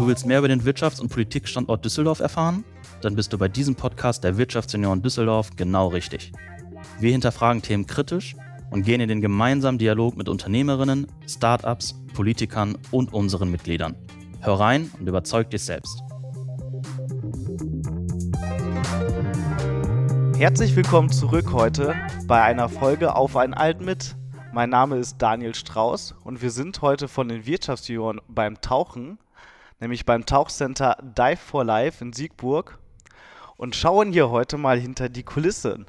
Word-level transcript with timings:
Du 0.00 0.06
willst 0.06 0.24
mehr 0.24 0.38
über 0.38 0.48
den 0.48 0.62
Wirtschafts- 0.62 0.98
und 0.98 1.10
Politikstandort 1.10 1.84
Düsseldorf 1.84 2.20
erfahren? 2.20 2.64
Dann 3.02 3.16
bist 3.16 3.34
du 3.34 3.36
bei 3.36 3.48
diesem 3.48 3.74
Podcast 3.74 4.24
der 4.24 4.38
Wirtschaftsunion 4.38 5.02
Düsseldorf 5.02 5.50
genau 5.56 5.88
richtig. 5.88 6.32
Wir 6.98 7.12
hinterfragen 7.12 7.60
Themen 7.60 7.86
kritisch 7.86 8.34
und 8.70 8.84
gehen 8.84 9.02
in 9.02 9.10
den 9.10 9.20
gemeinsamen 9.20 9.76
Dialog 9.76 10.16
mit 10.16 10.30
Unternehmerinnen, 10.30 11.06
Startups, 11.28 12.00
Politikern 12.14 12.78
und 12.90 13.12
unseren 13.12 13.50
Mitgliedern. 13.50 13.94
Hör 14.40 14.54
rein 14.54 14.90
und 14.98 15.06
überzeug 15.06 15.50
dich 15.50 15.64
selbst. 15.64 16.02
Herzlich 20.38 20.74
willkommen 20.76 21.10
zurück 21.10 21.52
heute 21.52 21.94
bei 22.26 22.40
einer 22.40 22.70
Folge 22.70 23.14
Auf 23.14 23.36
ein 23.36 23.52
Alt 23.52 23.82
mit. 23.82 24.16
Mein 24.54 24.70
Name 24.70 24.96
ist 24.96 25.16
Daniel 25.18 25.54
Strauß 25.54 26.14
und 26.24 26.40
wir 26.40 26.50
sind 26.50 26.80
heute 26.80 27.06
von 27.06 27.28
den 27.28 27.44
Wirtschaftsjunioren 27.44 28.22
beim 28.28 28.62
Tauchen, 28.62 29.18
nämlich 29.80 30.04
beim 30.04 30.26
Tauchcenter 30.26 30.96
Dive 31.02 31.36
for 31.36 31.64
Life 31.64 32.04
in 32.04 32.12
Siegburg 32.12 32.78
und 33.56 33.74
schauen 33.74 34.12
hier 34.12 34.30
heute 34.30 34.56
mal 34.56 34.78
hinter 34.78 35.08
die 35.08 35.22
Kulissen 35.22 35.86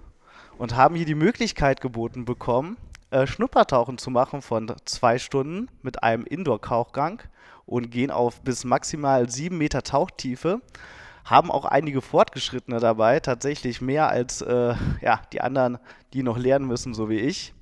und 0.58 0.76
haben 0.76 0.95
hier 0.95 1.05
die 1.05 1.16
Möglichkeit 1.16 1.81
geboten 1.81 2.26
bekommen, 2.26 2.77
äh, 3.12 3.27
Schnuppertauchen 3.27 3.98
zu 3.98 4.09
machen 4.09 4.41
von 4.41 4.73
zwei 4.86 5.20
Stunden 5.20 5.67
mit 5.81 6.02
einem 6.02 6.26
Indoor-Tauchgang 6.26 7.22
und 7.66 7.91
gehen 7.91 8.12
auf 8.12 8.41
bis 8.41 8.64
maximal 8.64 9.30
sieben 9.30 9.58
Meter 9.58 9.84
Tauchtiefe 9.84 10.62
haben 11.26 11.52
auch 11.52 11.66
einige 11.66 12.02
Fortgeschrittene 12.02 12.80
dabei, 12.80 13.20
tatsächlich 13.20 13.81
mehr 13.81 14.09
als 14.09 14.42
äh, 14.42 14.76
ja, 15.02 15.22
die 15.31 15.42
anderen, 15.42 15.78
die 16.14 16.23
noch 16.23 16.38
lernen 16.38 16.67
müssen, 16.67 16.94
so 16.94 17.09
wie 17.09 17.20
ich. 17.20 17.53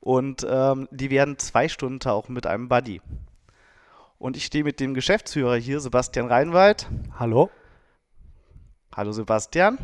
Und 0.00 0.46
ähm, 0.48 0.88
die 0.90 1.10
werden 1.10 1.38
zwei 1.38 1.68
Stunden 1.68 2.00
tauchen 2.00 2.32
mit 2.32 2.46
einem 2.46 2.68
Buddy. 2.68 3.00
Und 4.18 4.36
ich 4.36 4.46
stehe 4.46 4.64
mit 4.64 4.80
dem 4.80 4.94
Geschäftsführer 4.94 5.56
hier, 5.56 5.80
Sebastian 5.80 6.26
Reinwald. 6.26 6.88
Hallo. 7.18 7.50
Hallo 8.94 9.12
Sebastian. 9.12 9.78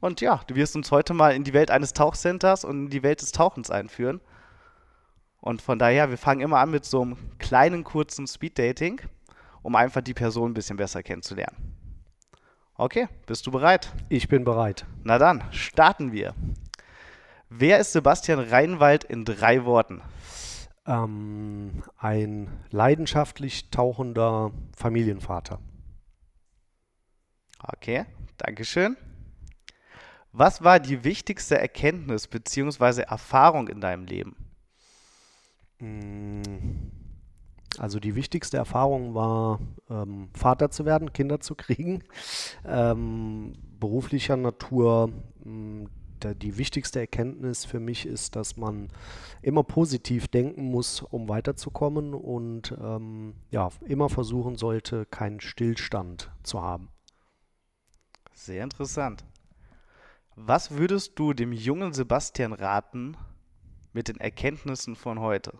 Und 0.00 0.20
ja, 0.20 0.42
du 0.46 0.54
wirst 0.54 0.76
uns 0.76 0.90
heute 0.90 1.14
mal 1.14 1.34
in 1.34 1.42
die 1.42 1.54
Welt 1.54 1.70
eines 1.70 1.94
Tauchcenters 1.94 2.64
und 2.64 2.84
in 2.84 2.90
die 2.90 3.02
Welt 3.02 3.22
des 3.22 3.32
Tauchens 3.32 3.70
einführen. 3.70 4.20
Und 5.40 5.62
von 5.62 5.78
daher, 5.78 6.10
wir 6.10 6.18
fangen 6.18 6.42
immer 6.42 6.58
an 6.58 6.70
mit 6.70 6.84
so 6.84 7.00
einem 7.00 7.16
kleinen, 7.38 7.82
kurzen 7.82 8.26
Speed-Dating, 8.26 9.00
um 9.62 9.74
einfach 9.74 10.02
die 10.02 10.14
Person 10.14 10.50
ein 10.50 10.54
bisschen 10.54 10.76
besser 10.76 11.02
kennenzulernen. 11.02 11.74
Okay, 12.74 13.08
bist 13.26 13.46
du 13.46 13.50
bereit? 13.50 13.90
Ich 14.10 14.28
bin 14.28 14.44
bereit. 14.44 14.84
Na 15.02 15.18
dann, 15.18 15.42
starten 15.50 16.12
wir. 16.12 16.34
Wer 17.48 17.78
ist 17.78 17.92
Sebastian 17.92 18.38
Reinwald 18.38 19.04
in 19.04 19.24
drei 19.24 19.64
Worten? 19.64 20.02
Ähm, 20.88 21.82
ein 21.98 22.48
leidenschaftlich 22.70 23.68
tauchender 23.68 24.52
Familienvater. 24.74 25.60
Okay, 27.62 28.06
Dankeschön. 28.38 28.96
Was 30.32 30.64
war 30.64 30.80
die 30.80 31.04
wichtigste 31.04 31.58
Erkenntnis 31.58 32.26
bzw. 32.26 33.02
Erfahrung 33.02 33.68
in 33.68 33.82
deinem 33.82 34.06
Leben? 34.06 34.36
Mm, 35.78 36.42
also 37.76 38.00
die 38.00 38.14
wichtigste 38.14 38.56
Erfahrung 38.56 39.14
war, 39.14 39.60
ähm, 39.90 40.30
Vater 40.32 40.70
zu 40.70 40.86
werden, 40.86 41.12
Kinder 41.12 41.40
zu 41.40 41.54
kriegen. 41.56 42.02
Ähm, 42.64 43.52
beruflicher 43.78 44.38
Natur, 44.38 45.10
mh, 45.44 45.84
mm, 45.84 45.90
der, 46.24 46.34
die 46.34 46.58
wichtigste 46.58 47.00
Erkenntnis 47.00 47.64
für 47.64 47.80
mich 47.80 48.06
ist, 48.06 48.36
dass 48.36 48.56
man 48.56 48.88
immer 49.42 49.62
positiv 49.62 50.28
denken 50.28 50.70
muss, 50.70 51.02
um 51.02 51.28
weiterzukommen 51.28 52.14
und 52.14 52.76
ähm, 52.80 53.34
ja, 53.50 53.70
immer 53.86 54.08
versuchen 54.08 54.56
sollte, 54.56 55.06
keinen 55.06 55.40
Stillstand 55.40 56.30
zu 56.42 56.62
haben. 56.62 56.88
Sehr 58.32 58.62
interessant. 58.64 59.24
Was 60.36 60.70
würdest 60.70 61.18
du 61.18 61.32
dem 61.32 61.52
jungen 61.52 61.92
Sebastian 61.92 62.52
raten 62.52 63.16
mit 63.92 64.08
den 64.08 64.18
Erkenntnissen 64.18 64.94
von 64.94 65.18
heute? 65.18 65.58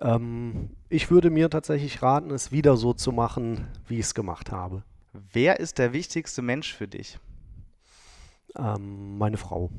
Ähm, 0.00 0.70
ich 0.88 1.10
würde 1.10 1.30
mir 1.30 1.50
tatsächlich 1.50 2.02
raten, 2.02 2.30
es 2.30 2.52
wieder 2.52 2.76
so 2.76 2.92
zu 2.92 3.12
machen, 3.12 3.66
wie 3.86 3.94
ich 3.94 4.06
es 4.06 4.14
gemacht 4.14 4.52
habe. 4.52 4.84
Wer 5.12 5.58
ist 5.58 5.78
der 5.78 5.92
wichtigste 5.92 6.40
Mensch 6.42 6.72
für 6.72 6.86
dich? 6.86 7.18
Ähm, 8.56 9.18
meine 9.18 9.36
Frau. 9.36 9.70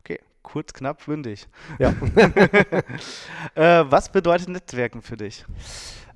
Okay, 0.00 0.20
kurz, 0.42 0.72
knapp, 0.72 1.04
bündig. 1.06 1.48
Ja. 1.78 1.90
äh, 3.54 3.84
was 3.90 4.10
bedeutet 4.10 4.48
Netzwerken 4.48 5.02
für 5.02 5.16
dich? 5.16 5.44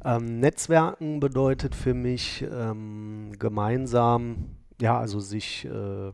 Ähm, 0.04 0.40
Netzwerken 0.40 1.20
bedeutet 1.20 1.74
für 1.74 1.94
mich 1.94 2.42
ähm, 2.42 3.32
gemeinsam, 3.38 4.56
ja, 4.80 4.98
also 4.98 5.20
sich 5.20 5.64
äh, 5.64 6.12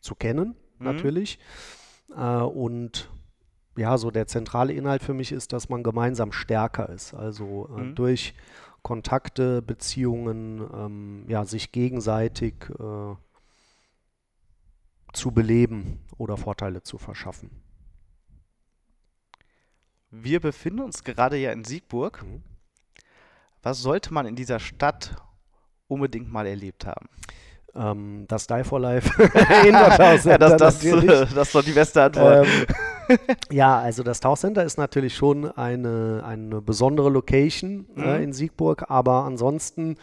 zu 0.00 0.14
kennen, 0.14 0.56
mhm. 0.78 0.84
natürlich. 0.86 1.38
Äh, 2.16 2.40
und 2.40 3.10
ja, 3.76 3.98
so 3.98 4.10
der 4.10 4.26
zentrale 4.26 4.72
Inhalt 4.72 5.02
für 5.02 5.14
mich 5.14 5.32
ist, 5.32 5.52
dass 5.52 5.68
man 5.68 5.82
gemeinsam 5.82 6.32
stärker 6.32 6.88
ist. 6.88 7.14
Also 7.14 7.68
äh, 7.76 7.82
mhm. 7.82 7.94
durch 7.94 8.34
Kontakte, 8.82 9.62
Beziehungen, 9.62 10.62
ähm, 10.74 11.24
ja, 11.28 11.44
sich 11.44 11.72
gegenseitig 11.72 12.54
äh, 12.78 13.14
zu 15.16 15.30
beleben 15.32 15.98
oder 16.18 16.36
Vorteile 16.36 16.82
zu 16.82 16.98
verschaffen. 16.98 17.50
Wir 20.10 20.40
befinden 20.40 20.80
uns 20.80 21.02
gerade 21.02 21.36
ja 21.36 21.52
in 21.52 21.64
Siegburg. 21.64 22.22
Mhm. 22.22 22.42
Was 23.62 23.80
sollte 23.80 24.14
man 24.14 24.26
in 24.26 24.36
dieser 24.36 24.60
Stadt 24.60 25.16
unbedingt 25.88 26.30
mal 26.30 26.46
erlebt 26.46 26.86
haben? 26.86 27.08
Ähm, 27.74 28.24
das 28.28 28.46
Die 28.46 28.62
for 28.64 28.80
Life 28.80 29.10
ja, 29.66 29.96
das, 29.96 30.56
das, 30.56 30.80
das, 30.80 30.82
ist 30.84 31.54
doch 31.54 31.64
die 31.64 31.72
beste 31.72 32.04
Antwort. 32.04 32.46
Ähm, 32.46 33.18
ja, 33.50 33.78
also 33.78 34.02
das 34.02 34.20
Tauchcenter 34.20 34.64
ist 34.64 34.78
natürlich 34.78 35.14
schon 35.14 35.50
eine, 35.50 36.22
eine 36.24 36.60
besondere 36.60 37.10
Location 37.10 37.86
äh, 37.96 38.00
mhm. 38.00 38.06
äh, 38.06 38.22
in 38.22 38.32
Siegburg, 38.32 38.84
aber 38.88 39.24
ansonsten 39.24 39.96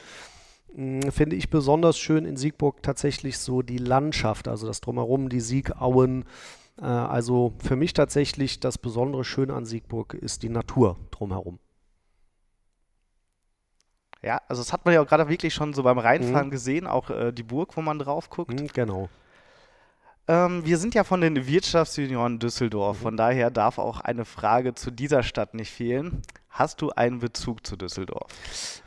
finde 0.76 1.36
ich 1.36 1.50
besonders 1.50 1.98
schön 1.98 2.26
in 2.26 2.38
Siegburg 2.38 2.82
tatsächlich 2.82 3.38
so 3.38 3.62
die 3.62 3.78
Landschaft, 3.78 4.48
also 4.48 4.66
das 4.66 4.82
Drumherum, 4.82 5.30
die 5.30 5.40
Siegauen. 5.40 6.26
Äh, 6.82 6.86
also 6.86 7.54
für 7.60 7.76
mich 7.76 7.94
tatsächlich 7.94 8.60
das 8.60 8.78
besondere 8.78 9.24
Schöne 9.24 9.54
an 9.54 9.66
Siegburg 9.66 10.14
ist 10.14 10.44
die 10.44 10.50
Natur 10.50 10.98
drumherum. 11.12 11.60
Ja, 14.24 14.42
also 14.48 14.62
das 14.62 14.72
hat 14.72 14.86
man 14.86 14.94
ja 14.94 15.02
auch 15.02 15.08
gerade 15.08 15.28
wirklich 15.28 15.54
schon 15.54 15.74
so 15.74 15.84
beim 15.84 15.98
Reinfahren 15.98 16.48
mhm. 16.48 16.52
gesehen, 16.52 16.88
auch 16.88 17.10
äh, 17.10 17.34
die 17.34 17.44
Burg, 17.44 17.76
wo 17.76 17.82
man 17.82 18.00
drauf 18.00 18.30
guckt. 18.30 18.58
Mhm, 18.58 18.68
genau. 18.68 19.10
Ähm, 20.30 20.66
wir 20.66 20.78
sind 20.78 20.96
ja 20.96 21.04
von 21.04 21.20
den 21.20 21.46
Wirtschaftsjunioren 21.46 22.40
Düsseldorf, 22.40 23.00
mhm. 23.00 23.04
von 23.04 23.18
daher 23.18 23.52
darf 23.52 23.78
auch 23.78 24.00
eine 24.00 24.24
Frage 24.24 24.74
zu 24.74 24.92
dieser 24.92 25.24
Stadt 25.24 25.54
nicht 25.54 25.72
fehlen. 25.72 26.22
Hast 26.54 26.84
du 26.84 26.92
einen 26.92 27.18
Bezug 27.18 27.66
zu 27.66 27.76
Düsseldorf? 27.76 28.32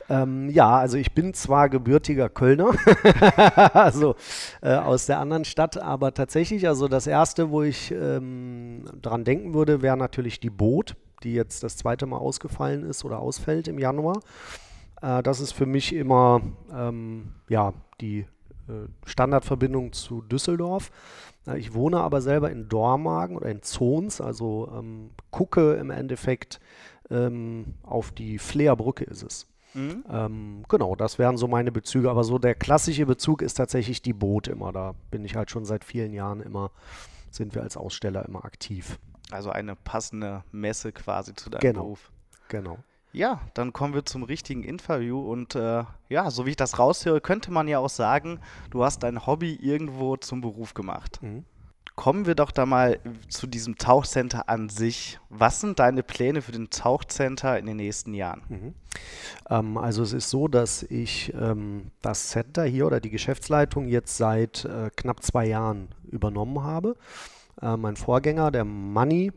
Ähm, 0.07 0.49
ja, 0.49 0.77
also 0.77 0.97
ich 0.97 1.13
bin 1.13 1.33
zwar 1.33 1.67
gebürtiger 1.67 2.29
Kölner, 2.29 2.71
also 3.73 4.15
äh, 4.61 4.73
aus 4.75 5.05
der 5.07 5.19
anderen 5.19 5.43
Stadt, 5.43 5.77
aber 5.77 6.13
tatsächlich, 6.13 6.65
also 6.65 6.87
das 6.87 7.07
erste, 7.07 7.49
wo 7.49 7.63
ich 7.63 7.91
ähm, 7.91 8.85
dran 9.01 9.25
denken 9.25 9.53
würde, 9.53 9.81
wäre 9.81 9.97
natürlich 9.97 10.39
die 10.39 10.49
Boot, 10.49 10.95
die 11.23 11.33
jetzt 11.33 11.61
das 11.61 11.75
zweite 11.75 12.05
Mal 12.05 12.19
ausgefallen 12.19 12.85
ist 12.85 13.03
oder 13.03 13.19
ausfällt 13.19 13.67
im 13.67 13.79
Januar. 13.79 14.21
Äh, 15.01 15.21
das 15.21 15.41
ist 15.41 15.51
für 15.51 15.65
mich 15.65 15.93
immer 15.93 16.39
ähm, 16.73 17.33
ja, 17.49 17.73
die 17.99 18.19
äh, 18.19 18.87
Standardverbindung 19.05 19.91
zu 19.91 20.21
Düsseldorf. 20.21 20.89
Ich 21.55 21.73
wohne 21.73 22.01
aber 22.01 22.19
selber 22.19 22.51
in 22.51 22.67
Dormagen 22.67 23.37
oder 23.37 23.49
in 23.49 23.61
Zons, 23.61 24.19
also 24.19 24.69
ähm, 24.77 25.11
gucke 25.31 25.75
im 25.75 25.91
Endeffekt 25.91 26.59
ähm, 27.09 27.73
auf 27.83 28.11
die 28.11 28.37
Fleerbrücke 28.39 29.03
ist 29.03 29.23
es. 29.23 29.47
Mhm. 29.73 30.03
Ähm, 30.09 30.63
genau, 30.67 30.95
das 30.95 31.19
wären 31.19 31.37
so 31.37 31.47
meine 31.47 31.71
Bezüge. 31.71 32.09
Aber 32.09 32.23
so 32.23 32.39
der 32.39 32.55
klassische 32.55 33.05
Bezug 33.05 33.41
ist 33.41 33.55
tatsächlich 33.55 34.01
die 34.01 34.13
Boot 34.13 34.47
immer. 34.47 34.71
Da 34.71 34.95
bin 35.11 35.23
ich 35.25 35.35
halt 35.35 35.51
schon 35.51 35.65
seit 35.65 35.83
vielen 35.83 36.13
Jahren 36.13 36.41
immer, 36.41 36.71
sind 37.31 37.55
wir 37.55 37.61
als 37.61 37.77
Aussteller 37.77 38.25
immer 38.25 38.45
aktiv. 38.45 38.99
Also 39.31 39.49
eine 39.49 39.75
passende 39.75 40.43
Messe 40.51 40.91
quasi 40.91 41.35
zu 41.35 41.49
deinem 41.49 41.61
genau. 41.61 41.81
Beruf. 41.81 42.11
Genau. 42.47 42.79
Ja, 43.13 43.41
dann 43.53 43.73
kommen 43.73 43.93
wir 43.93 44.05
zum 44.05 44.23
richtigen 44.23 44.63
Interview 44.63 45.19
und 45.19 45.55
äh, 45.55 45.83
ja, 46.09 46.29
so 46.29 46.45
wie 46.45 46.51
ich 46.51 46.55
das 46.55 46.77
raushöre, 46.77 47.19
könnte 47.21 47.51
man 47.51 47.67
ja 47.67 47.79
auch 47.79 47.89
sagen, 47.89 48.39
du 48.69 48.83
hast 48.83 49.01
dein 49.03 49.25
Hobby 49.25 49.55
irgendwo 49.55 50.17
zum 50.17 50.41
Beruf 50.41 50.73
gemacht. 50.73 51.19
Mhm. 51.21 51.45
Kommen 51.97 52.27
wir 52.27 52.35
doch 52.35 52.51
da 52.51 52.67
mal 52.67 52.99
zu 53.27 53.47
diesem 53.47 53.79
Tauchcenter 53.79 54.47
an 54.49 54.69
sich. 54.69 55.19
Was 55.29 55.61
sind 55.61 55.79
deine 55.79 56.03
Pläne 56.03 56.43
für 56.43 56.51
den 56.51 56.69
Tauchcenter 56.69 57.57
in 57.57 57.65
den 57.65 57.77
nächsten 57.77 58.13
Jahren? 58.13 58.43
Mhm. 58.49 58.73
Ähm, 59.49 59.77
also 59.79 60.03
es 60.03 60.13
ist 60.13 60.29
so, 60.29 60.47
dass 60.47 60.83
ich 60.83 61.33
ähm, 61.33 61.89
das 62.03 62.29
Center 62.29 62.65
hier 62.65 62.85
oder 62.85 62.99
die 62.99 63.09
Geschäftsleitung 63.09 63.87
jetzt 63.87 64.15
seit 64.15 64.63
äh, 64.65 64.91
knapp 64.95 65.23
zwei 65.23 65.47
Jahren 65.47 65.87
übernommen 66.03 66.63
habe. 66.63 66.97
Äh, 67.63 67.77
mein 67.77 67.95
Vorgänger, 67.95 68.51
der 68.51 68.63
Manni, 68.63 69.31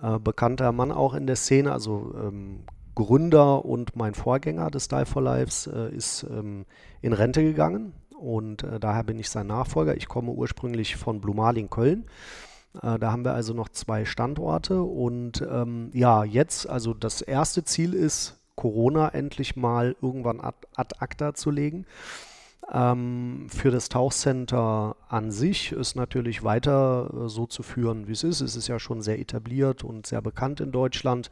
äh, 0.00 0.18
bekannter 0.18 0.72
Mann 0.72 0.92
auch 0.92 1.12
in 1.12 1.26
der 1.26 1.36
Szene, 1.36 1.72
also 1.72 2.14
ähm, 2.16 2.60
Gründer 2.94 3.66
und 3.66 3.96
mein 3.96 4.14
Vorgänger 4.14 4.70
des 4.70 4.88
Dive 4.88 5.04
for 5.04 5.20
Lives 5.20 5.66
äh, 5.66 5.94
ist 5.94 6.22
ähm, 6.22 6.64
in 7.02 7.12
Rente 7.12 7.42
gegangen 7.42 7.92
und 8.18 8.62
äh, 8.62 8.80
daher 8.80 9.04
bin 9.04 9.18
ich 9.18 9.30
sein 9.30 9.46
Nachfolger. 9.46 9.96
Ich 9.96 10.08
komme 10.08 10.32
ursprünglich 10.32 10.96
von 10.96 11.20
Blumaling 11.20 11.70
Köln. 11.70 12.06
Äh, 12.82 12.98
da 12.98 13.12
haben 13.12 13.24
wir 13.24 13.34
also 13.34 13.54
noch 13.54 13.68
zwei 13.68 14.04
Standorte 14.04 14.82
und 14.82 15.46
ähm, 15.48 15.90
ja, 15.92 16.24
jetzt, 16.24 16.68
also 16.68 16.94
das 16.94 17.22
erste 17.22 17.64
Ziel 17.64 17.94
ist, 17.94 18.38
Corona 18.56 19.08
endlich 19.10 19.56
mal 19.56 19.94
irgendwann 20.02 20.40
ad, 20.40 20.66
ad 20.74 20.96
acta 20.98 21.34
zu 21.34 21.50
legen. 21.50 21.86
Ähm, 22.70 23.46
für 23.48 23.70
das 23.70 23.88
Tauchcenter 23.88 24.96
an 25.08 25.30
sich 25.30 25.72
ist 25.72 25.94
natürlich 25.94 26.42
weiter 26.42 27.10
äh, 27.14 27.28
so 27.28 27.46
zu 27.46 27.62
führen, 27.62 28.08
wie 28.08 28.12
es 28.12 28.24
ist. 28.24 28.40
Es 28.40 28.56
ist 28.56 28.68
ja 28.68 28.78
schon 28.78 29.00
sehr 29.00 29.18
etabliert 29.18 29.84
und 29.84 30.06
sehr 30.06 30.20
bekannt 30.20 30.60
in 30.60 30.72
Deutschland. 30.72 31.30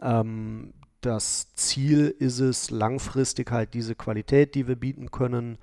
Ähm, 0.00 0.74
das 1.00 1.54
Ziel 1.54 2.14
ist 2.18 2.38
es, 2.38 2.70
langfristig 2.70 3.50
halt 3.50 3.74
diese 3.74 3.94
Qualität, 3.94 4.54
die 4.54 4.68
wir 4.68 4.76
bieten 4.76 5.10
können, 5.10 5.58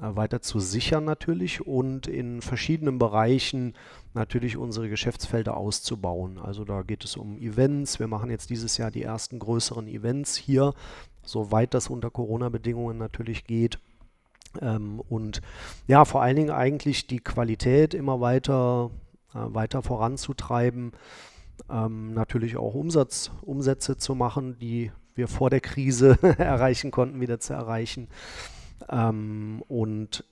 weiter 0.00 0.42
zu 0.42 0.58
sichern 0.58 1.04
natürlich 1.04 1.66
und 1.66 2.06
in 2.06 2.42
verschiedenen 2.42 2.98
Bereichen 2.98 3.74
natürlich 4.12 4.56
unsere 4.56 4.88
Geschäftsfelder 4.88 5.56
auszubauen. 5.56 6.38
Also 6.38 6.64
da 6.64 6.82
geht 6.82 7.04
es 7.04 7.16
um 7.16 7.38
Events. 7.38 8.00
Wir 8.00 8.08
machen 8.08 8.30
jetzt 8.30 8.50
dieses 8.50 8.76
Jahr 8.76 8.90
die 8.90 9.02
ersten 9.02 9.38
größeren 9.38 9.86
Events 9.86 10.36
hier, 10.36 10.74
soweit 11.22 11.74
das 11.74 11.88
unter 11.88 12.10
Corona-Bedingungen 12.10 12.98
natürlich 12.98 13.44
geht. 13.44 13.78
Ähm, 14.60 15.00
und 15.08 15.40
ja, 15.86 16.04
vor 16.04 16.22
allen 16.22 16.36
Dingen 16.36 16.50
eigentlich 16.50 17.06
die 17.06 17.20
Qualität 17.20 17.94
immer 17.94 18.20
weiter, 18.20 18.90
äh, 19.32 19.38
weiter 19.38 19.82
voranzutreiben. 19.82 20.92
Ähm, 21.70 22.14
natürlich 22.14 22.56
auch 22.56 22.74
Umsatz, 22.74 23.30
Umsätze 23.42 23.96
zu 23.96 24.14
machen, 24.14 24.58
die 24.58 24.90
wir 25.14 25.28
vor 25.28 25.50
der 25.50 25.60
Krise 25.60 26.18
erreichen 26.38 26.90
konnten, 26.90 27.20
wieder 27.20 27.38
zu 27.38 27.52
erreichen. 27.52 28.08
Ähm, 28.88 29.62
und 29.68 30.24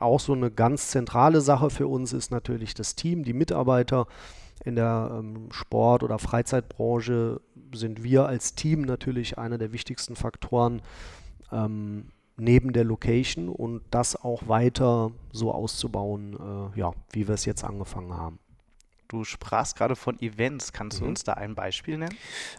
auch 0.00 0.20
so 0.20 0.32
eine 0.32 0.50
ganz 0.50 0.88
zentrale 0.88 1.40
Sache 1.40 1.70
für 1.70 1.86
uns 1.86 2.12
ist 2.12 2.30
natürlich 2.30 2.74
das 2.74 2.94
Team, 2.94 3.24
die 3.24 3.32
Mitarbeiter. 3.32 4.06
In 4.64 4.76
der 4.76 5.10
ähm, 5.18 5.48
Sport- 5.50 6.04
oder 6.04 6.18
Freizeitbranche 6.20 7.40
sind 7.74 8.04
wir 8.04 8.26
als 8.26 8.54
Team 8.54 8.82
natürlich 8.82 9.36
einer 9.36 9.58
der 9.58 9.72
wichtigsten 9.72 10.14
Faktoren, 10.14 10.82
ähm, 11.50 12.10
neben 12.36 12.72
der 12.72 12.84
Location 12.84 13.48
und 13.48 13.82
das 13.90 14.16
auch 14.16 14.46
weiter 14.48 15.10
so 15.32 15.52
auszubauen, 15.52 16.34
äh, 16.34 16.78
ja, 16.78 16.92
wie 17.10 17.26
wir 17.26 17.34
es 17.34 17.44
jetzt 17.44 17.64
angefangen 17.64 18.14
haben. 18.16 18.38
Du 19.12 19.24
sprachst 19.24 19.76
gerade 19.76 19.94
von 19.94 20.18
Events. 20.20 20.72
Kannst 20.72 21.00
mhm. 21.00 21.04
du 21.04 21.08
uns 21.10 21.22
da 21.22 21.34
ein 21.34 21.54
Beispiel 21.54 21.98
nennen? 21.98 22.16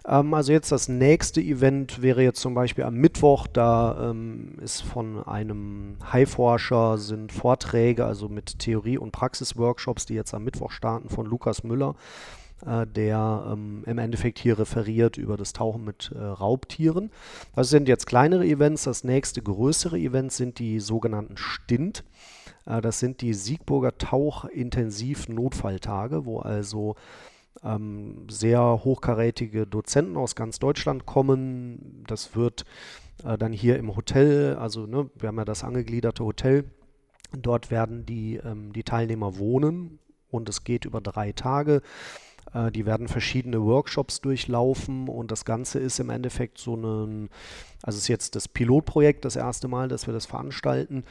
Ähm, 0.08 0.36
also 0.36 0.52
jetzt 0.52 0.72
das 0.72 0.88
nächste 0.88 1.42
Event 1.42 2.04
wäre 2.04 2.22
jetzt 2.22 2.40
zum 2.40 2.54
Beispiel 2.54 2.84
am 2.84 2.94
Mittwoch. 2.94 3.48
Da 3.48 4.12
ähm, 4.12 4.60
ist 4.62 4.82
von 4.82 5.24
einem 5.24 5.98
Haiforscher 6.12 7.00
sind 7.00 7.32
Vorträge, 7.32 8.06
also 8.06 8.30
mit 8.30 8.60
Theorie- 8.60 9.00
und 9.00 9.12
Praxisworkshops, 9.12 10.06
die 10.06 10.14
jetzt 10.14 10.36
am 10.36 10.44
Mittwoch 10.44 10.70
starten, 10.70 11.10
von 11.10 11.26
Lukas 11.26 11.64
Müller 11.64 11.96
äh, 12.68 12.86
der 12.86 13.48
ähm, 13.52 13.82
im 13.88 13.98
Endeffekt 13.98 14.38
hier 14.38 14.60
referiert 14.60 15.18
über 15.18 15.38
das 15.38 15.54
Tauchen 15.54 15.84
mit 15.84 16.12
äh, 16.14 16.20
Raubtieren. 16.20 17.10
Das 17.56 17.70
sind 17.70 17.88
jetzt 17.88 18.06
kleinere 18.06 18.46
Events. 18.46 18.84
Das 18.84 19.04
nächste 19.04 19.42
größere 19.42 19.98
Event 19.98 20.32
sind 20.32 20.60
die 20.60 20.80
sogenannten 20.80 21.36
Stint. 21.36 22.04
Äh, 22.66 22.82
das 22.82 23.00
sind 23.00 23.22
die 23.22 23.34
Siegburger 23.34 23.98
Tauchintensiv-Notfalltage, 23.98 26.26
wo 26.26 26.40
also 26.40 26.96
ähm, 27.64 28.28
sehr 28.30 28.84
hochkarätige 28.84 29.68
Dozenten 29.68 30.18
aus 30.18 30.36
ganz 30.36 30.60
Deutschland 30.60 31.06
kommen. 31.06 32.04
Das 32.08 32.36
wird 32.36 32.66
äh, 33.24 33.38
dann 33.38 33.54
hier 33.54 33.78
im 33.78 33.96
Hotel, 33.96 34.56
also 34.56 34.86
ne, 34.86 35.10
wir 35.16 35.28
haben 35.28 35.38
ja 35.38 35.46
das 35.46 35.64
angegliederte 35.64 36.24
Hotel, 36.24 36.66
dort 37.32 37.72
werden 37.72 38.06
die, 38.06 38.38
ähm, 38.38 38.74
die 38.74 38.84
Teilnehmer 38.84 39.38
wohnen 39.38 40.00
und 40.30 40.50
es 40.50 40.64
geht 40.64 40.86
über 40.86 41.02
drei 41.02 41.32
Tage. 41.32 41.82
Äh, 42.54 42.72
die 42.72 42.86
werden 42.86 43.08
verschiedene 43.08 43.64
Workshops 43.64 44.22
durchlaufen 44.22 45.08
und 45.08 45.32
das 45.32 45.46
Ganze 45.46 45.80
ist 45.80 46.00
im 46.00 46.10
Endeffekt 46.10 46.58
so 46.58 46.76
ein, 46.76 47.30
also 47.84 47.98
es 47.98 48.04
ist 48.04 48.10
jetzt 48.10 48.36
das 48.36 48.48
Pilotprojekt, 48.48 49.26
das 49.26 49.36
erste 49.36 49.68
Mal, 49.68 49.88
dass 49.88 50.08
wir 50.08 50.14
das 50.14 50.26
veranstalten. 50.26 51.04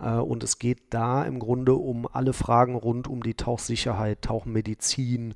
Äh, 0.00 0.16
und 0.16 0.42
es 0.42 0.58
geht 0.58 0.78
da 0.90 1.24
im 1.24 1.38
Grunde 1.38 1.74
um 1.74 2.06
alle 2.10 2.32
Fragen 2.32 2.74
rund 2.74 3.08
um 3.08 3.22
die 3.22 3.34
Tauchsicherheit, 3.34 4.22
Tauchmedizin. 4.22 5.34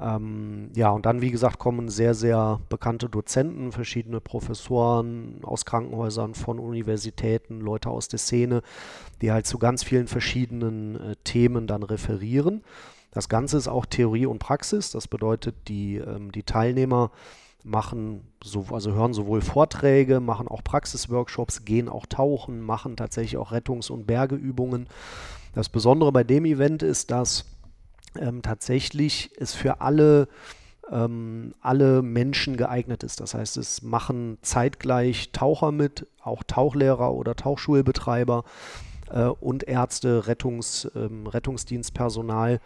Ähm, 0.00 0.70
ja, 0.74 0.90
und 0.90 1.06
dann, 1.06 1.22
wie 1.22 1.30
gesagt, 1.30 1.58
kommen 1.58 1.88
sehr, 1.88 2.14
sehr 2.14 2.60
bekannte 2.68 3.08
Dozenten, 3.08 3.72
verschiedene 3.72 4.20
Professoren 4.20 5.40
aus 5.42 5.64
Krankenhäusern, 5.64 6.34
von 6.34 6.58
Universitäten, 6.58 7.60
Leute 7.60 7.90
aus 7.90 8.08
der 8.08 8.18
Szene, 8.18 8.62
die 9.22 9.32
halt 9.32 9.46
zu 9.46 9.58
ganz 9.58 9.82
vielen 9.82 10.06
verschiedenen 10.06 10.96
äh, 10.96 11.16
Themen 11.24 11.66
dann 11.66 11.82
referieren. 11.82 12.62
Das 13.10 13.28
Ganze 13.28 13.56
ist 13.56 13.68
auch 13.68 13.86
Theorie 13.86 14.26
und 14.26 14.38
Praxis. 14.38 14.90
Das 14.90 15.08
bedeutet, 15.08 15.56
die, 15.68 15.96
ähm, 15.96 16.30
die 16.30 16.42
Teilnehmer 16.42 17.10
machen, 17.64 18.22
so, 18.42 18.66
also 18.70 18.92
hören 18.92 19.12
sowohl 19.12 19.40
Vorträge, 19.40 20.20
machen 20.20 20.48
auch 20.48 20.62
Praxisworkshops, 20.64 21.64
gehen 21.64 21.88
auch 21.88 22.06
tauchen, 22.06 22.60
machen 22.60 22.96
tatsächlich 22.96 23.36
auch 23.36 23.52
Rettungs- 23.52 23.90
und 23.90 24.06
Bergeübungen. 24.06 24.86
Das 25.54 25.68
Besondere 25.68 26.12
bei 26.12 26.24
dem 26.24 26.44
Event 26.44 26.82
ist, 26.82 27.10
dass 27.10 27.46
ähm, 28.18 28.42
tatsächlich 28.42 29.30
es 29.38 29.54
für 29.54 29.80
alle 29.80 30.28
ähm, 30.90 31.54
alle 31.60 32.02
Menschen 32.02 32.56
geeignet 32.56 33.02
ist. 33.02 33.20
Das 33.20 33.34
heißt, 33.34 33.56
es 33.56 33.82
machen 33.82 34.38
zeitgleich 34.42 35.32
Taucher 35.32 35.72
mit, 35.72 36.06
auch 36.22 36.42
Tauchlehrer 36.42 37.12
oder 37.12 37.34
Tauchschulbetreiber 37.36 38.44
äh, 39.10 39.24
und 39.24 39.64
Ärzte, 39.64 40.26
Rettungs, 40.26 40.90
ähm, 40.94 41.26
Rettungsdienstpersonal. 41.26 42.60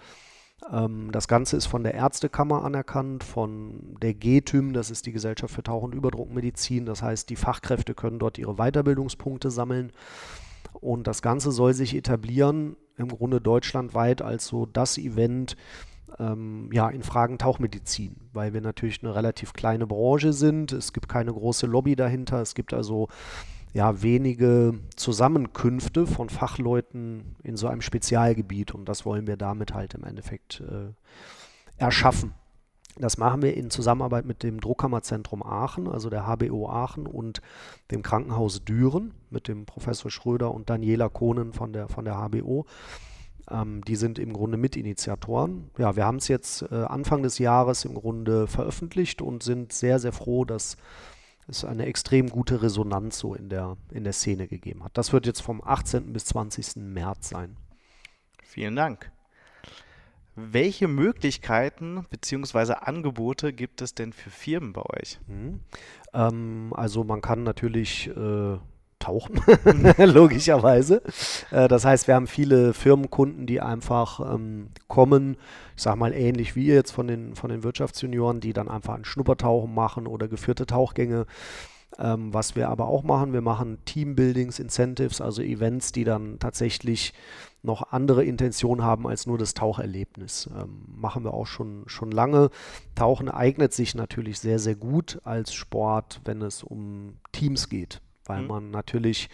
Ähm, 0.70 1.10
das 1.12 1.28
Ganze 1.28 1.56
ist 1.56 1.66
von 1.66 1.82
der 1.82 1.94
Ärztekammer 1.94 2.64
anerkannt, 2.64 3.24
von 3.24 3.96
der 4.00 4.14
GTÜM, 4.14 4.72
das 4.72 4.90
ist 4.90 5.06
die 5.06 5.12
Gesellschaft 5.12 5.54
für 5.54 5.62
Tauch- 5.62 5.82
und 5.82 5.94
Überdruckmedizin. 5.94 6.86
Das 6.86 7.02
heißt, 7.02 7.30
die 7.30 7.36
Fachkräfte 7.36 7.94
können 7.94 8.18
dort 8.18 8.38
ihre 8.38 8.56
Weiterbildungspunkte 8.56 9.50
sammeln. 9.50 9.92
Und 10.74 11.06
das 11.06 11.22
Ganze 11.22 11.52
soll 11.52 11.74
sich 11.74 11.94
etablieren, 11.94 12.76
im 12.96 13.08
Grunde 13.08 13.40
deutschlandweit 13.40 14.22
als 14.22 14.46
so 14.46 14.66
das 14.66 14.98
Event 14.98 15.56
ähm, 16.18 16.68
ja, 16.72 16.88
in 16.90 17.02
Fragen 17.02 17.38
Tauchmedizin, 17.38 18.16
weil 18.32 18.52
wir 18.52 18.60
natürlich 18.60 19.02
eine 19.02 19.14
relativ 19.14 19.52
kleine 19.54 19.86
Branche 19.86 20.32
sind. 20.32 20.72
Es 20.72 20.92
gibt 20.92 21.08
keine 21.08 21.32
große 21.32 21.66
Lobby 21.66 21.96
dahinter. 21.96 22.40
Es 22.40 22.54
gibt 22.54 22.74
also 22.74 23.08
ja, 23.72 24.02
wenige 24.02 24.74
Zusammenkünfte 24.96 26.06
von 26.06 26.28
Fachleuten 26.28 27.36
in 27.42 27.56
so 27.56 27.68
einem 27.68 27.80
Spezialgebiet 27.80 28.74
und 28.74 28.86
das 28.86 29.06
wollen 29.06 29.26
wir 29.26 29.36
damit 29.36 29.72
halt 29.72 29.94
im 29.94 30.04
Endeffekt 30.04 30.60
äh, 30.60 30.92
erschaffen. 31.76 32.34
Das 32.96 33.16
machen 33.16 33.40
wir 33.40 33.56
in 33.56 33.70
Zusammenarbeit 33.70 34.26
mit 34.26 34.42
dem 34.42 34.60
Druckkammerzentrum 34.60 35.42
Aachen, 35.42 35.88
also 35.88 36.10
der 36.10 36.26
HBO 36.26 36.68
Aachen 36.68 37.06
und 37.06 37.40
dem 37.90 38.02
Krankenhaus 38.02 38.64
Düren 38.64 39.14
mit 39.30 39.48
dem 39.48 39.64
Professor 39.64 40.10
Schröder 40.10 40.52
und 40.52 40.68
Daniela 40.68 41.08
Kohnen 41.08 41.54
von 41.54 41.72
der, 41.72 41.88
von 41.88 42.04
der 42.04 42.16
HBO. 42.16 42.66
Ähm, 43.50 43.82
die 43.86 43.96
sind 43.96 44.18
im 44.18 44.34
Grunde 44.34 44.58
Mitinitiatoren. 44.58 45.70
Ja, 45.78 45.96
wir 45.96 46.04
haben 46.04 46.18
es 46.18 46.28
jetzt 46.28 46.62
äh, 46.70 46.84
Anfang 46.84 47.22
des 47.22 47.38
Jahres 47.38 47.86
im 47.86 47.94
Grunde 47.94 48.46
veröffentlicht 48.46 49.22
und 49.22 49.42
sind 49.42 49.72
sehr, 49.72 49.98
sehr 49.98 50.12
froh, 50.12 50.44
dass 50.44 50.76
es 51.52 51.64
eine 51.64 51.86
extrem 51.86 52.28
gute 52.28 52.62
Resonanz 52.62 53.18
so 53.18 53.34
in 53.34 53.48
der, 53.48 53.76
in 53.90 54.04
der 54.04 54.12
Szene 54.12 54.48
gegeben 54.48 54.84
hat. 54.84 54.96
Das 54.98 55.12
wird 55.12 55.26
jetzt 55.26 55.40
vom 55.40 55.62
18. 55.62 56.12
bis 56.12 56.24
20. 56.26 56.76
März 56.76 57.28
sein. 57.28 57.56
Vielen 58.42 58.76
Dank. 58.76 59.10
Welche 60.34 60.88
Möglichkeiten 60.88 62.06
bzw. 62.10 62.74
Angebote 62.74 63.52
gibt 63.52 63.82
es 63.82 63.94
denn 63.94 64.12
für 64.12 64.30
Firmen 64.30 64.72
bei 64.72 64.82
euch? 64.82 65.20
Mhm. 65.26 65.60
Ähm, 66.14 66.72
also 66.74 67.04
man 67.04 67.20
kann 67.20 67.42
natürlich 67.42 68.08
äh, 68.08 68.58
tauchen, 69.02 69.40
logischerweise. 69.98 71.02
Äh, 71.50 71.68
das 71.68 71.84
heißt, 71.84 72.06
wir 72.06 72.14
haben 72.14 72.26
viele 72.26 72.72
Firmenkunden, 72.72 73.46
die 73.46 73.60
einfach 73.60 74.34
ähm, 74.34 74.68
kommen, 74.88 75.36
ich 75.76 75.82
sage 75.82 75.98
mal 75.98 76.12
ähnlich 76.12 76.54
wie 76.56 76.66
jetzt 76.66 76.92
von 76.92 77.08
den, 77.08 77.34
von 77.34 77.50
den 77.50 77.64
Wirtschaftsjunioren, 77.64 78.40
die 78.40 78.52
dann 78.52 78.68
einfach 78.68 78.94
ein 78.94 79.04
Schnuppertauchen 79.04 79.74
machen 79.74 80.06
oder 80.06 80.28
geführte 80.28 80.66
Tauchgänge. 80.66 81.26
Ähm, 81.98 82.32
was 82.32 82.56
wir 82.56 82.70
aber 82.70 82.86
auch 82.86 83.02
machen, 83.02 83.34
wir 83.34 83.42
machen 83.42 83.78
Teambuildings, 83.84 84.58
Incentives, 84.58 85.20
also 85.20 85.42
Events, 85.42 85.92
die 85.92 86.04
dann 86.04 86.38
tatsächlich 86.38 87.12
noch 87.62 87.92
andere 87.92 88.24
Intentionen 88.24 88.82
haben 88.82 89.06
als 89.06 89.26
nur 89.26 89.36
das 89.36 89.52
Taucherlebnis. 89.52 90.48
Ähm, 90.56 90.84
machen 90.96 91.24
wir 91.24 91.34
auch 91.34 91.46
schon, 91.46 91.84
schon 91.86 92.10
lange. 92.10 92.50
Tauchen 92.94 93.28
eignet 93.28 93.74
sich 93.74 93.94
natürlich 93.94 94.38
sehr, 94.38 94.58
sehr 94.58 94.74
gut 94.74 95.20
als 95.24 95.52
Sport, 95.52 96.20
wenn 96.24 96.40
es 96.40 96.62
um 96.62 97.18
Teams 97.32 97.68
geht 97.68 98.00
weil 98.26 98.42
mhm. 98.42 98.48
man 98.48 98.70
natürlich 98.70 99.28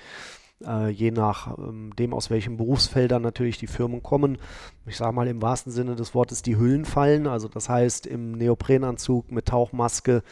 äh, 0.64 0.88
je 0.88 1.10
nach 1.10 1.56
ähm, 1.58 1.94
dem, 1.96 2.12
aus 2.12 2.30
welchen 2.30 2.56
Berufsfeldern 2.56 3.22
natürlich 3.22 3.58
die 3.58 3.66
Firmen 3.66 4.02
kommen, 4.02 4.38
ich 4.86 4.96
sage 4.96 5.12
mal 5.12 5.28
im 5.28 5.42
wahrsten 5.42 5.72
Sinne 5.72 5.96
des 5.96 6.14
Wortes, 6.14 6.42
die 6.42 6.56
Hüllen 6.56 6.84
fallen. 6.84 7.26
Also 7.26 7.48
das 7.48 7.68
heißt 7.68 8.06
im 8.06 8.32
Neoprenanzug 8.32 9.30
mit 9.30 9.46
Tauchmaske 9.46 10.22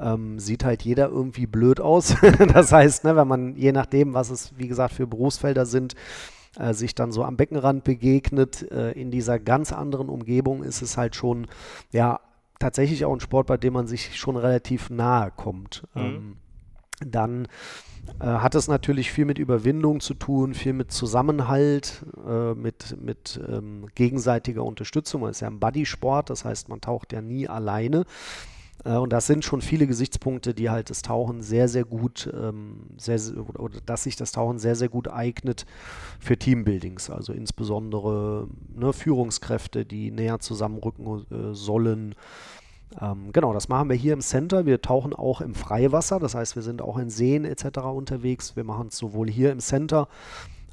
ähm, 0.00 0.38
sieht 0.38 0.64
halt 0.64 0.82
jeder 0.82 1.08
irgendwie 1.08 1.46
blöd 1.46 1.80
aus. 1.80 2.16
das 2.52 2.72
heißt, 2.72 3.04
ne, 3.04 3.16
wenn 3.16 3.28
man 3.28 3.56
je 3.56 3.72
nachdem, 3.72 4.14
was 4.14 4.30
es 4.30 4.52
wie 4.56 4.68
gesagt 4.68 4.94
für 4.94 5.06
Berufsfelder 5.06 5.66
sind, 5.66 5.94
äh, 6.58 6.74
sich 6.74 6.94
dann 6.94 7.12
so 7.12 7.24
am 7.24 7.36
Beckenrand 7.36 7.84
begegnet, 7.84 8.70
äh, 8.70 8.92
in 8.92 9.10
dieser 9.10 9.38
ganz 9.38 9.72
anderen 9.72 10.08
Umgebung 10.08 10.62
ist 10.62 10.82
es 10.82 10.96
halt 10.96 11.16
schon, 11.16 11.46
ja, 11.90 12.20
tatsächlich 12.58 13.04
auch 13.04 13.12
ein 13.12 13.20
Sport, 13.20 13.46
bei 13.46 13.56
dem 13.56 13.72
man 13.72 13.86
sich 13.86 14.16
schon 14.16 14.36
relativ 14.36 14.90
nahe 14.90 15.32
kommt. 15.34 15.84
Mhm. 15.94 16.02
Ähm, 16.02 16.36
dann 17.06 17.48
äh, 18.20 18.24
hat 18.24 18.54
es 18.54 18.68
natürlich 18.68 19.10
viel 19.10 19.24
mit 19.24 19.38
Überwindung 19.38 20.00
zu 20.00 20.14
tun, 20.14 20.54
viel 20.54 20.72
mit 20.72 20.92
Zusammenhalt, 20.92 22.04
äh, 22.26 22.54
mit, 22.54 23.00
mit 23.00 23.40
ähm, 23.48 23.86
gegenseitiger 23.94 24.64
Unterstützung. 24.64 25.24
Es 25.24 25.38
ist 25.38 25.40
ja 25.40 25.48
ein 25.48 25.60
Buddy-Sport, 25.60 26.30
das 26.30 26.44
heißt, 26.44 26.68
man 26.68 26.80
taucht 26.80 27.12
ja 27.12 27.20
nie 27.20 27.48
alleine. 27.48 28.04
Äh, 28.84 28.96
und 28.96 29.12
das 29.12 29.26
sind 29.26 29.44
schon 29.44 29.62
viele 29.62 29.86
Gesichtspunkte, 29.86 30.54
die 30.54 30.70
halt 30.70 30.90
das 30.90 31.02
Tauchen 31.02 31.42
sehr, 31.42 31.68
sehr 31.68 31.84
gut, 31.84 32.30
ähm, 32.32 32.80
sehr, 32.96 33.18
oder 33.58 33.80
dass 33.84 34.04
sich 34.04 34.16
das 34.16 34.32
Tauchen 34.32 34.58
sehr, 34.58 34.76
sehr 34.76 34.88
gut 34.88 35.08
eignet 35.08 35.66
für 36.20 36.36
Teambuildings. 36.36 37.10
Also 37.10 37.32
insbesondere 37.32 38.48
ne, 38.74 38.92
Führungskräfte, 38.92 39.84
die 39.84 40.10
näher 40.10 40.40
zusammenrücken 40.40 41.26
äh, 41.30 41.54
sollen. 41.54 42.14
Ähm, 43.00 43.32
genau, 43.32 43.52
das 43.52 43.68
machen 43.68 43.88
wir 43.88 43.96
hier 43.96 44.12
im 44.12 44.20
Center. 44.20 44.66
Wir 44.66 44.80
tauchen 44.80 45.14
auch 45.14 45.40
im 45.40 45.54
Freiwasser, 45.54 46.20
das 46.20 46.34
heißt, 46.34 46.56
wir 46.56 46.62
sind 46.62 46.82
auch 46.82 46.98
in 46.98 47.10
Seen 47.10 47.44
etc. 47.44 47.78
unterwegs. 47.78 48.56
Wir 48.56 48.64
machen 48.64 48.88
es 48.88 48.98
sowohl 48.98 49.28
hier 49.30 49.52
im 49.52 49.60
Center 49.60 50.08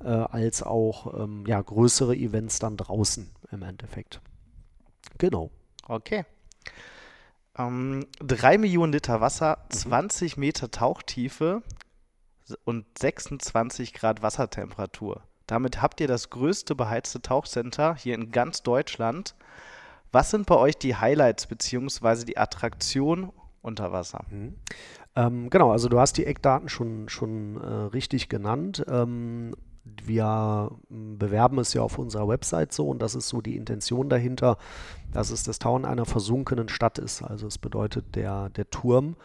äh, 0.04 0.08
als 0.08 0.64
auch 0.64 1.24
ähm, 1.24 1.44
ja, 1.48 1.62
größere 1.62 2.16
Events 2.16 2.60
dann 2.60 2.78
draußen 2.78 3.30
im 3.52 3.64
Endeffekt. 3.64 4.22
Genau. 5.18 5.50
Okay. 5.88 6.26
Ähm, 7.58 8.06
3 8.20 8.58
Millionen 8.58 8.94
Liter 8.94 9.22
Wasser, 9.22 9.66
20 9.70 10.38
mhm. 10.38 10.42
Meter 10.42 10.72
Tauchtiefe 10.72 11.64
und 12.66 12.86
26 12.98 13.94
Grad 13.94 14.22
Wassertemperatur. 14.22 15.24
Damit 15.48 15.82
habt 15.82 16.00
ihr 16.00 16.08
das 16.08 16.30
größte 16.30 16.76
beheizte 16.76 17.22
Tauchcenter 17.22 17.96
hier 17.96 18.16
in 18.16 18.32
ganz 18.32 18.64
Deutschland. 18.64 19.36
Was 20.12 20.32
sind 20.32 20.46
bei 20.46 20.56
euch 20.56 20.78
die 20.78 20.96
Highlights 20.96 21.48
bzw. 21.48 22.26
die 22.26 22.38
Attraktion 22.38 23.32
unter 23.62 23.92
Wasser? 23.92 24.26
Mhm. 24.30 24.56
Ähm, 25.16 25.50
genau, 25.50 25.72
also 25.72 25.90
du 25.90 26.00
hast 26.00 26.18
die 26.18 26.26
Eckdaten 26.26 26.70
schon, 26.70 27.10
schon 27.10 27.58
äh, 27.58 27.68
richtig 27.68 28.30
genannt. 28.30 28.84
Ähm, 28.90 29.54
wir 29.84 30.72
bewerben 30.90 31.58
es 31.60 31.74
ja 31.74 31.82
auf 31.82 31.98
unserer 31.98 32.28
Website 32.28 32.72
so 32.72 32.88
und 32.88 33.02
das 33.02 33.16
ist 33.16 33.28
so 33.28 33.42
die 33.42 33.56
Intention 33.56 34.10
dahinter, 34.10 34.58
dass 35.12 35.32
es 35.32 35.44
das 35.44 35.60
Tauern 35.60 35.86
einer 35.86 36.06
versunkenen 36.06 36.70
Stadt 36.70 37.00
ist. 37.00 37.24
Also 37.24 37.48
es 37.48 37.58
bedeutet, 37.58 38.16
der, 38.16 38.50
der 38.50 38.70
Turm, 38.70 39.16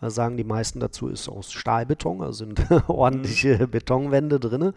äh, 0.00 0.10
sagen 0.10 0.36
die 0.36 0.44
meisten 0.44 0.80
dazu, 0.80 1.08
ist 1.08 1.28
aus 1.28 1.52
Stahlbeton, 1.52 2.22
also 2.22 2.44
sind 2.44 2.66
ordentliche 2.88 3.58
mhm. 3.66 3.70
Betonwände 3.70 4.40
drin. 4.40 4.72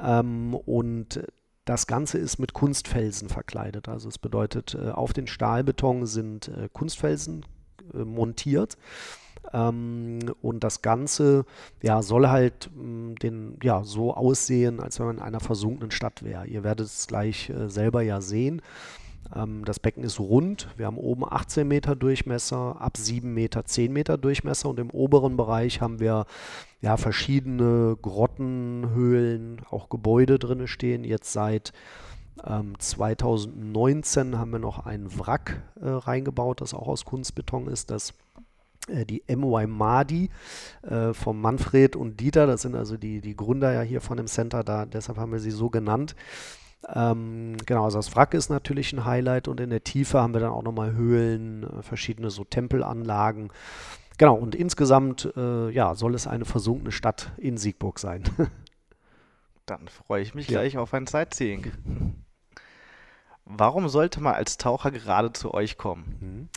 Ähm, 0.00 0.54
und 0.54 1.22
das 1.64 1.86
Ganze 1.86 2.18
ist 2.18 2.38
mit 2.38 2.52
Kunstfelsen 2.52 3.28
verkleidet. 3.28 3.88
Also 3.88 4.08
es 4.08 4.18
bedeutet, 4.18 4.74
äh, 4.74 4.90
auf 4.90 5.12
den 5.12 5.26
Stahlbeton 5.26 6.06
sind 6.06 6.48
äh, 6.48 6.68
Kunstfelsen 6.72 7.46
äh, 7.94 7.98
montiert. 7.98 8.76
Ähm, 9.52 10.20
und 10.40 10.64
das 10.64 10.82
Ganze 10.82 11.44
ja, 11.82 12.02
soll 12.02 12.28
halt 12.28 12.70
mh, 12.74 13.14
den, 13.22 13.58
ja, 13.62 13.84
so 13.84 14.14
aussehen, 14.14 14.80
als 14.80 14.98
wenn 14.98 15.06
man 15.06 15.16
in 15.18 15.22
einer 15.22 15.40
versunkenen 15.40 15.90
Stadt 15.90 16.22
wäre. 16.22 16.46
Ihr 16.46 16.64
werdet 16.64 16.86
es 16.86 17.06
gleich 17.06 17.52
selber 17.66 18.02
ja 18.02 18.20
sehen. 18.20 18.62
Ähm, 19.34 19.64
das 19.64 19.80
Becken 19.80 20.04
ist 20.04 20.20
rund. 20.20 20.68
Wir 20.76 20.86
haben 20.86 20.98
oben 20.98 21.24
18 21.28 21.66
Meter 21.66 21.96
Durchmesser, 21.96 22.80
ab 22.80 22.96
7 22.96 23.32
Meter 23.32 23.64
10 23.64 23.92
Meter 23.92 24.18
Durchmesser 24.18 24.68
und 24.68 24.78
im 24.78 24.90
oberen 24.90 25.36
Bereich 25.36 25.80
haben 25.80 26.00
wir 26.00 26.26
ja, 26.80 26.96
verschiedene 26.96 27.96
Grotten, 28.00 28.90
Höhlen, 28.94 29.62
auch 29.70 29.88
Gebäude 29.88 30.38
drin 30.38 30.66
stehen. 30.66 31.04
Jetzt 31.04 31.32
seit 31.32 31.72
ähm, 32.44 32.74
2019 32.78 34.38
haben 34.38 34.50
wir 34.50 34.58
noch 34.58 34.84
ein 34.84 35.06
Wrack 35.18 35.62
äh, 35.80 35.88
reingebaut, 35.88 36.60
das 36.60 36.74
auch 36.74 36.88
aus 36.88 37.04
Kunstbeton 37.04 37.68
ist. 37.68 37.90
Das 37.90 38.14
äh, 38.88 39.04
die 39.06 39.22
MY 39.28 39.66
Madi 39.68 40.30
äh, 40.82 41.12
von 41.12 41.40
Manfred 41.40 41.94
und 41.94 42.18
Dieter, 42.20 42.46
das 42.46 42.62
sind 42.62 42.74
also 42.74 42.96
die, 42.96 43.20
die 43.20 43.36
Gründer 43.36 43.72
ja 43.72 43.82
hier 43.82 44.00
von 44.00 44.16
dem 44.16 44.26
Center, 44.26 44.64
da, 44.64 44.86
deshalb 44.86 45.18
haben 45.18 45.32
wir 45.32 45.40
sie 45.40 45.50
so 45.50 45.70
genannt. 45.70 46.16
Ähm, 46.88 47.56
genau, 47.64 47.84
also 47.84 47.98
das 47.98 48.14
Wrack 48.16 48.34
ist 48.34 48.50
natürlich 48.50 48.92
ein 48.92 49.04
Highlight 49.04 49.48
und 49.48 49.60
in 49.60 49.70
der 49.70 49.84
Tiefe 49.84 50.20
haben 50.20 50.34
wir 50.34 50.40
dann 50.40 50.52
auch 50.52 50.62
nochmal 50.62 50.92
Höhlen, 50.92 51.62
äh, 51.62 51.82
verschiedene 51.82 52.30
so 52.30 52.44
Tempelanlagen. 52.44 53.50
Genau, 54.18 54.34
und 54.34 54.54
insgesamt 54.54 55.32
äh, 55.36 55.70
ja, 55.70 55.94
soll 55.94 56.14
es 56.14 56.26
eine 56.26 56.44
versunkene 56.44 56.92
Stadt 56.92 57.32
in 57.38 57.56
Siegburg 57.56 57.98
sein. 57.98 58.24
dann 59.66 59.88
freue 59.88 60.22
ich 60.22 60.34
mich 60.34 60.48
ja. 60.48 60.60
gleich 60.60 60.76
auf 60.76 60.92
ein 60.92 61.06
Sightseeing. 61.06 61.72
Warum 63.44 63.88
sollte 63.88 64.20
man 64.20 64.34
als 64.34 64.56
Taucher 64.56 64.90
gerade 64.90 65.32
zu 65.32 65.54
euch 65.54 65.76
kommen? 65.78 66.16
Mhm. 66.20 66.48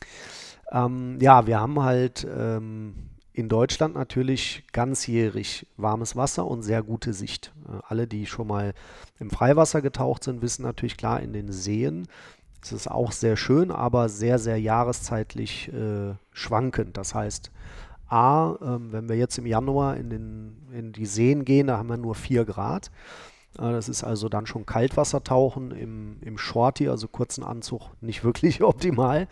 Ähm, 0.72 1.18
ja, 1.22 1.48
wir 1.48 1.60
haben 1.60 1.82
halt 1.84 2.28
ähm, 2.30 3.10
in 3.36 3.50
Deutschland 3.50 3.96
natürlich 3.96 4.64
ganzjährig 4.72 5.68
warmes 5.76 6.16
Wasser 6.16 6.48
und 6.48 6.64
sehr 6.64 6.82
gute 6.82 7.14
Sicht. 7.14 7.54
Äh, 7.68 7.82
alle, 7.88 8.08
die 8.08 8.26
schon 8.26 8.48
mal 8.48 8.74
im 9.20 9.30
Freiwasser 9.30 9.82
getaucht 9.82 10.24
sind, 10.24 10.42
wissen 10.42 10.64
natürlich 10.64 10.96
klar, 10.96 11.22
in 11.22 11.34
den 11.34 11.52
Seen 11.52 12.08
ist 12.62 12.72
es 12.72 12.88
auch 12.88 13.12
sehr 13.12 13.36
schön, 13.38 13.72
aber 13.72 14.10
sehr, 14.10 14.40
sehr 14.40 14.60
jahreszeitlich 14.60 15.72
äh, 15.72 16.16
schwankend. 16.32 16.98
Das 16.98 17.14
heißt, 17.14 17.52
A, 18.08 18.54
äh, 18.54 18.92
wenn 18.92 19.10
wir 19.10 19.18
jetzt 19.18 19.38
im 19.38 19.46
Januar 19.46 19.98
in, 19.98 20.10
den, 20.10 20.58
in 20.72 20.94
die 20.94 21.06
Seen 21.06 21.44
gehen, 21.44 21.68
da 21.68 21.78
haben 21.78 21.90
wir 21.90 21.98
nur 21.98 22.16
4 22.16 22.46
Grad. 22.46 22.90
Äh, 23.58 23.72
das 23.72 23.90
ist 23.90 24.04
also 24.06 24.30
dann 24.30 24.48
schon 24.48 24.66
Kaltwassertauchen 24.66 25.72
im, 25.72 26.18
im 26.22 26.38
Shorty, 26.38 26.88
also 26.88 27.10
kurzen 27.10 27.44
Anzug, 27.44 27.90
nicht 28.00 28.24
wirklich 28.24 28.64
optimal. 28.64 29.28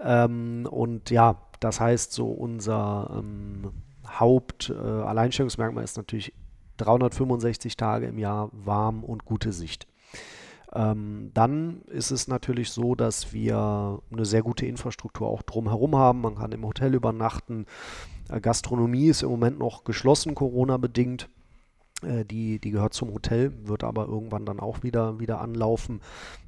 Ähm, 0.00 0.66
und 0.70 1.10
ja, 1.10 1.36
das 1.64 1.80
heißt, 1.80 2.12
so 2.12 2.26
unser 2.26 3.10
ähm, 3.18 3.70
Hauptalleinstellungsmerkmal 4.06 5.82
äh, 5.82 5.84
ist 5.84 5.96
natürlich 5.96 6.32
365 6.78 7.76
Tage 7.76 8.06
im 8.06 8.18
Jahr 8.18 8.50
warm 8.52 9.04
und 9.04 9.24
gute 9.24 9.52
Sicht. 9.52 9.86
Ähm, 10.74 11.30
dann 11.34 11.82
ist 11.82 12.10
es 12.10 12.28
natürlich 12.28 12.70
so, 12.70 12.94
dass 12.94 13.32
wir 13.32 14.00
eine 14.10 14.24
sehr 14.24 14.42
gute 14.42 14.66
Infrastruktur 14.66 15.28
auch 15.28 15.42
drumherum 15.42 15.96
haben. 15.96 16.22
Man 16.22 16.36
kann 16.36 16.52
im 16.52 16.66
Hotel 16.66 16.94
übernachten. 16.94 17.66
Äh, 18.28 18.40
Gastronomie 18.40 19.08
ist 19.08 19.22
im 19.22 19.30
Moment 19.30 19.58
noch 19.58 19.84
geschlossen, 19.84 20.34
Corona-bedingt. 20.34 21.28
Äh, 22.02 22.24
die, 22.24 22.58
die 22.58 22.70
gehört 22.70 22.94
zum 22.94 23.12
Hotel, 23.12 23.52
wird 23.64 23.84
aber 23.84 24.06
irgendwann 24.06 24.46
dann 24.46 24.60
auch 24.60 24.82
wieder, 24.82 25.18
wieder 25.18 25.40
anlaufen. 25.40 26.00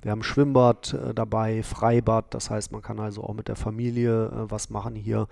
Wir 0.03 0.11
haben 0.11 0.23
Schwimmbad 0.23 0.95
äh, 0.95 1.15
dabei, 1.15 1.63
Freibad, 1.63 2.33
das 2.35 2.51
heißt, 2.51 2.73
man 2.73 2.83
kann 2.83 3.01
also 3.01 3.25
auch 3.25 3.35
mit 3.35 3.49
der 3.49 3.57
Familie 3.57 4.27
äh, 4.27 4.51
was 4.51 4.71
machen 4.71 4.95
hier. 4.95 5.29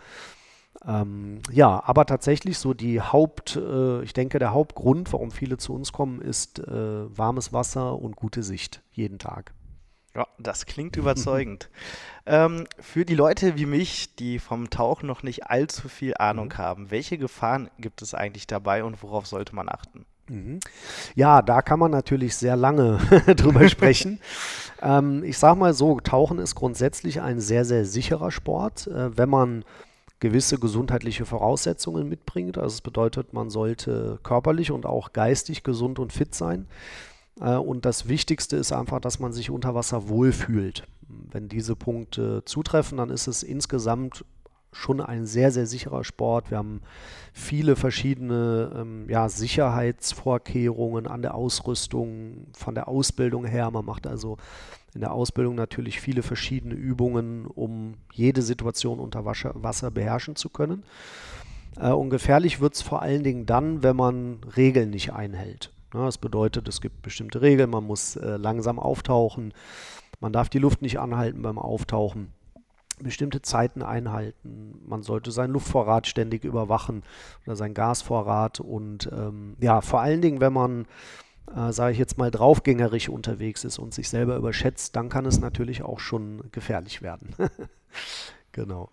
Ähm, 0.87 1.41
ja, 1.50 1.83
aber 1.85 2.07
tatsächlich 2.07 2.59
so 2.59 2.75
die 2.75 3.00
Haupt, 3.00 3.57
äh, 3.57 4.02
ich 4.02 4.14
denke, 4.14 4.38
der 4.38 4.52
Hauptgrund, 4.52 5.12
warum 5.12 5.31
viele 5.31 5.59
zu 5.59 5.75
uns 5.75 5.93
kommen, 5.93 6.21
ist 6.21 6.59
äh, 6.61 7.17
warmes 7.17 7.52
Wasser 7.52 7.99
und 7.99 8.17
gute 8.17 8.43
Sicht 8.43 8.83
jeden 8.93 9.19
Tag. 9.19 9.52
Ja, 10.14 10.26
das 10.38 10.66
klingt 10.66 10.97
überzeugend. 10.99 11.71
ähm, 12.26 12.66
für 12.78 13.04
die 13.04 13.14
Leute 13.14 13.57
wie 13.57 13.66
mich, 13.66 14.14
die 14.16 14.38
vom 14.38 14.71
Tauchen 14.71 15.07
noch 15.07 15.23
nicht 15.23 15.47
allzu 15.47 15.88
viel 15.88 16.14
Ahnung 16.16 16.49
mhm. 16.49 16.59
haben, 16.59 16.90
welche 16.90 17.19
Gefahren 17.19 17.71
gibt 17.78 18.02
es 18.02 18.14
eigentlich 18.14 18.47
dabei 18.47 18.85
und 18.85 19.02
worauf 19.02 19.26
sollte 19.26 19.54
man 19.54 19.69
achten? 19.69 20.04
Mhm. 20.28 20.61
Ja, 21.14 21.42
da 21.42 21.62
kann 21.62 21.78
man 21.78 21.90
natürlich 21.90 22.37
sehr 22.37 22.57
lange 22.57 22.99
drüber 23.37 23.69
sprechen. 23.71 24.21
Ähm, 24.81 25.25
ich 25.25 25.38
sage 25.38 25.59
mal 25.59 25.75
so, 25.75 26.00
Tauchen 26.00 26.38
ist 26.38 26.54
grundsätzlich 26.54 27.21
ein 27.21 27.40
sehr, 27.40 27.64
sehr 27.64 27.85
sicherer 27.85 28.31
Sport, 28.31 28.87
äh, 28.87 29.16
wenn 29.16 29.28
man 29.28 29.64
gewisse 30.21 30.59
gesundheitliche 30.59 31.26
Voraussetzungen 31.26 32.09
mitbringt. 32.09 32.57
Also 32.57 32.75
es 32.75 32.81
bedeutet, 32.81 33.33
man 33.33 33.50
sollte 33.50 34.21
körperlich 34.23 34.71
und 34.71 34.87
auch 34.87 35.12
geistig 35.12 35.64
gesund 35.64 35.99
und 35.99 36.12
fit 36.12 36.35
sein. 36.35 36.66
Äh, 37.41 37.57
und 37.57 37.85
das 37.85 38.09
Wichtigste 38.09 38.57
ist 38.57 38.73
einfach, 38.73 39.01
dass 39.01 39.19
man 39.19 39.33
sich 39.33 39.51
unter 39.51 39.75
Wasser 39.75 40.09
wohlfühlt. 40.09 40.85
Wenn 41.09 41.49
diese 41.49 41.77
Punkte 41.77 42.45
zutreffen, 42.45 42.99
dann 42.99 43.11
ist 43.11 43.27
es 43.27 43.43
insgesamt 43.43 44.25
schon 44.73 45.01
ein 45.03 45.27
sehr, 45.27 45.53
sehr 45.53 45.67
sicherer 45.67 46.03
Sport. 46.03 46.51
Wir 46.51 46.59
haben 46.59 46.81
viele 47.33 47.77
verschiedene 47.77 48.73
ähm, 48.75 49.09
ja, 49.09 49.29
Sicherheitsvorkehrungen 49.29 51.07
an 51.07 51.21
der 51.21 51.35
Ausrüstung, 51.35 52.47
von 52.55 52.75
der 52.75 52.89
Ausbildung 52.89 53.45
her. 53.45 53.71
Man 53.71 53.85
macht 53.85 54.07
also 54.07 54.39
in 54.95 55.01
der 55.01 55.12
Ausbildung 55.12 55.55
natürlich 55.55 56.01
viele 56.01 56.23
verschiedene 56.23 56.75
Übungen, 56.75 57.47
um 57.47 57.95
jede 58.12 58.43
Situation 58.43 58.99
unter 58.99 59.25
Wasser 59.25 59.91
beherrschen 59.91 60.37
zu 60.37 60.49
können. 60.49 60.85
Äh, 61.79 61.91
und 61.91 62.11
gefährlich 62.11 62.61
wird 62.61 62.75
es 62.75 62.83
vor 62.83 63.03
allen 63.03 63.23
Dingen 63.23 63.47
dann, 63.47 63.83
wenn 63.83 63.97
man 63.97 64.39
Regeln 64.57 64.91
nicht 64.91 65.12
einhält. 65.12 65.71
Das 65.93 66.19
bedeutet, 66.19 66.69
es 66.69 66.81
gibt 66.81 67.03
bestimmte 67.03 67.43
Regeln, 67.43 67.71
man 67.71 67.85
muss 67.85 68.17
äh, 68.17 68.37
langsam 68.37 68.79
auftauchen, 68.79 69.53
man 70.21 70.33
darf 70.33 70.49
die 70.49 70.59
Luft 70.59 70.83
nicht 70.83 71.01
anhalten 71.01 71.43
beim 71.43 71.59
Auftauchen. 71.59 72.33
bestimmte 73.01 73.43
Zeiten 73.43 73.83
einhalten. 73.83 74.81
Man 74.87 75.03
sollte 75.03 75.33
seinen 75.33 75.53
Luftvorrat 75.53 76.07
ständig 76.07 76.45
überwachen 76.45 77.03
oder 77.45 77.57
seinen 77.57 77.75
Gasvorrat. 77.75 78.61
Und 78.61 79.11
ähm, 79.13 79.57
ja, 79.61 79.81
vor 79.81 80.01
allen 80.01 80.23
Dingen, 80.23 80.41
wenn 80.41 80.53
man, 80.53 80.87
äh, 81.57 81.73
sage 81.73 81.93
ich 81.93 81.99
jetzt 81.99 82.19
mal, 82.19 82.31
draufgängerisch 82.31 83.09
unterwegs 83.09 83.65
ist 83.65 83.81
und 83.81 83.93
sich 83.93 84.09
selber 84.09 84.37
überschätzt, 84.37 84.95
dann 84.95 85.09
kann 85.09 85.27
es 85.27 85.41
natürlich 85.41 85.83
auch 85.83 85.99
schon 85.99 86.45
gefährlich 86.53 87.03
werden. 87.03 87.35
genau. 88.53 88.91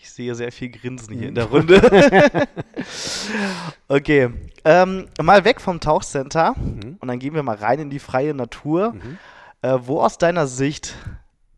Ich 0.00 0.10
sehe 0.12 0.34
sehr 0.36 0.52
viel 0.52 0.70
Grinsen 0.70 1.18
hier 1.18 1.28
in 1.28 1.34
der 1.34 1.46
Runde. 1.46 1.82
okay, 3.88 4.30
ähm, 4.64 5.08
mal 5.20 5.44
weg 5.44 5.60
vom 5.60 5.80
Tauchcenter 5.80 6.54
mhm. 6.56 6.98
und 7.00 7.08
dann 7.08 7.18
gehen 7.18 7.34
wir 7.34 7.42
mal 7.42 7.56
rein 7.56 7.80
in 7.80 7.90
die 7.90 7.98
freie 7.98 8.32
Natur. 8.32 8.92
Mhm. 8.92 9.18
Äh, 9.60 9.78
wo 9.82 10.00
aus 10.00 10.16
deiner 10.16 10.46
Sicht 10.46 10.94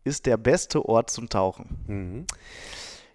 ist 0.03 0.25
der 0.25 0.37
beste 0.37 0.83
Ort 0.83 1.11
zum 1.11 1.29
Tauchen? 1.29 1.77
Mhm. 1.87 2.25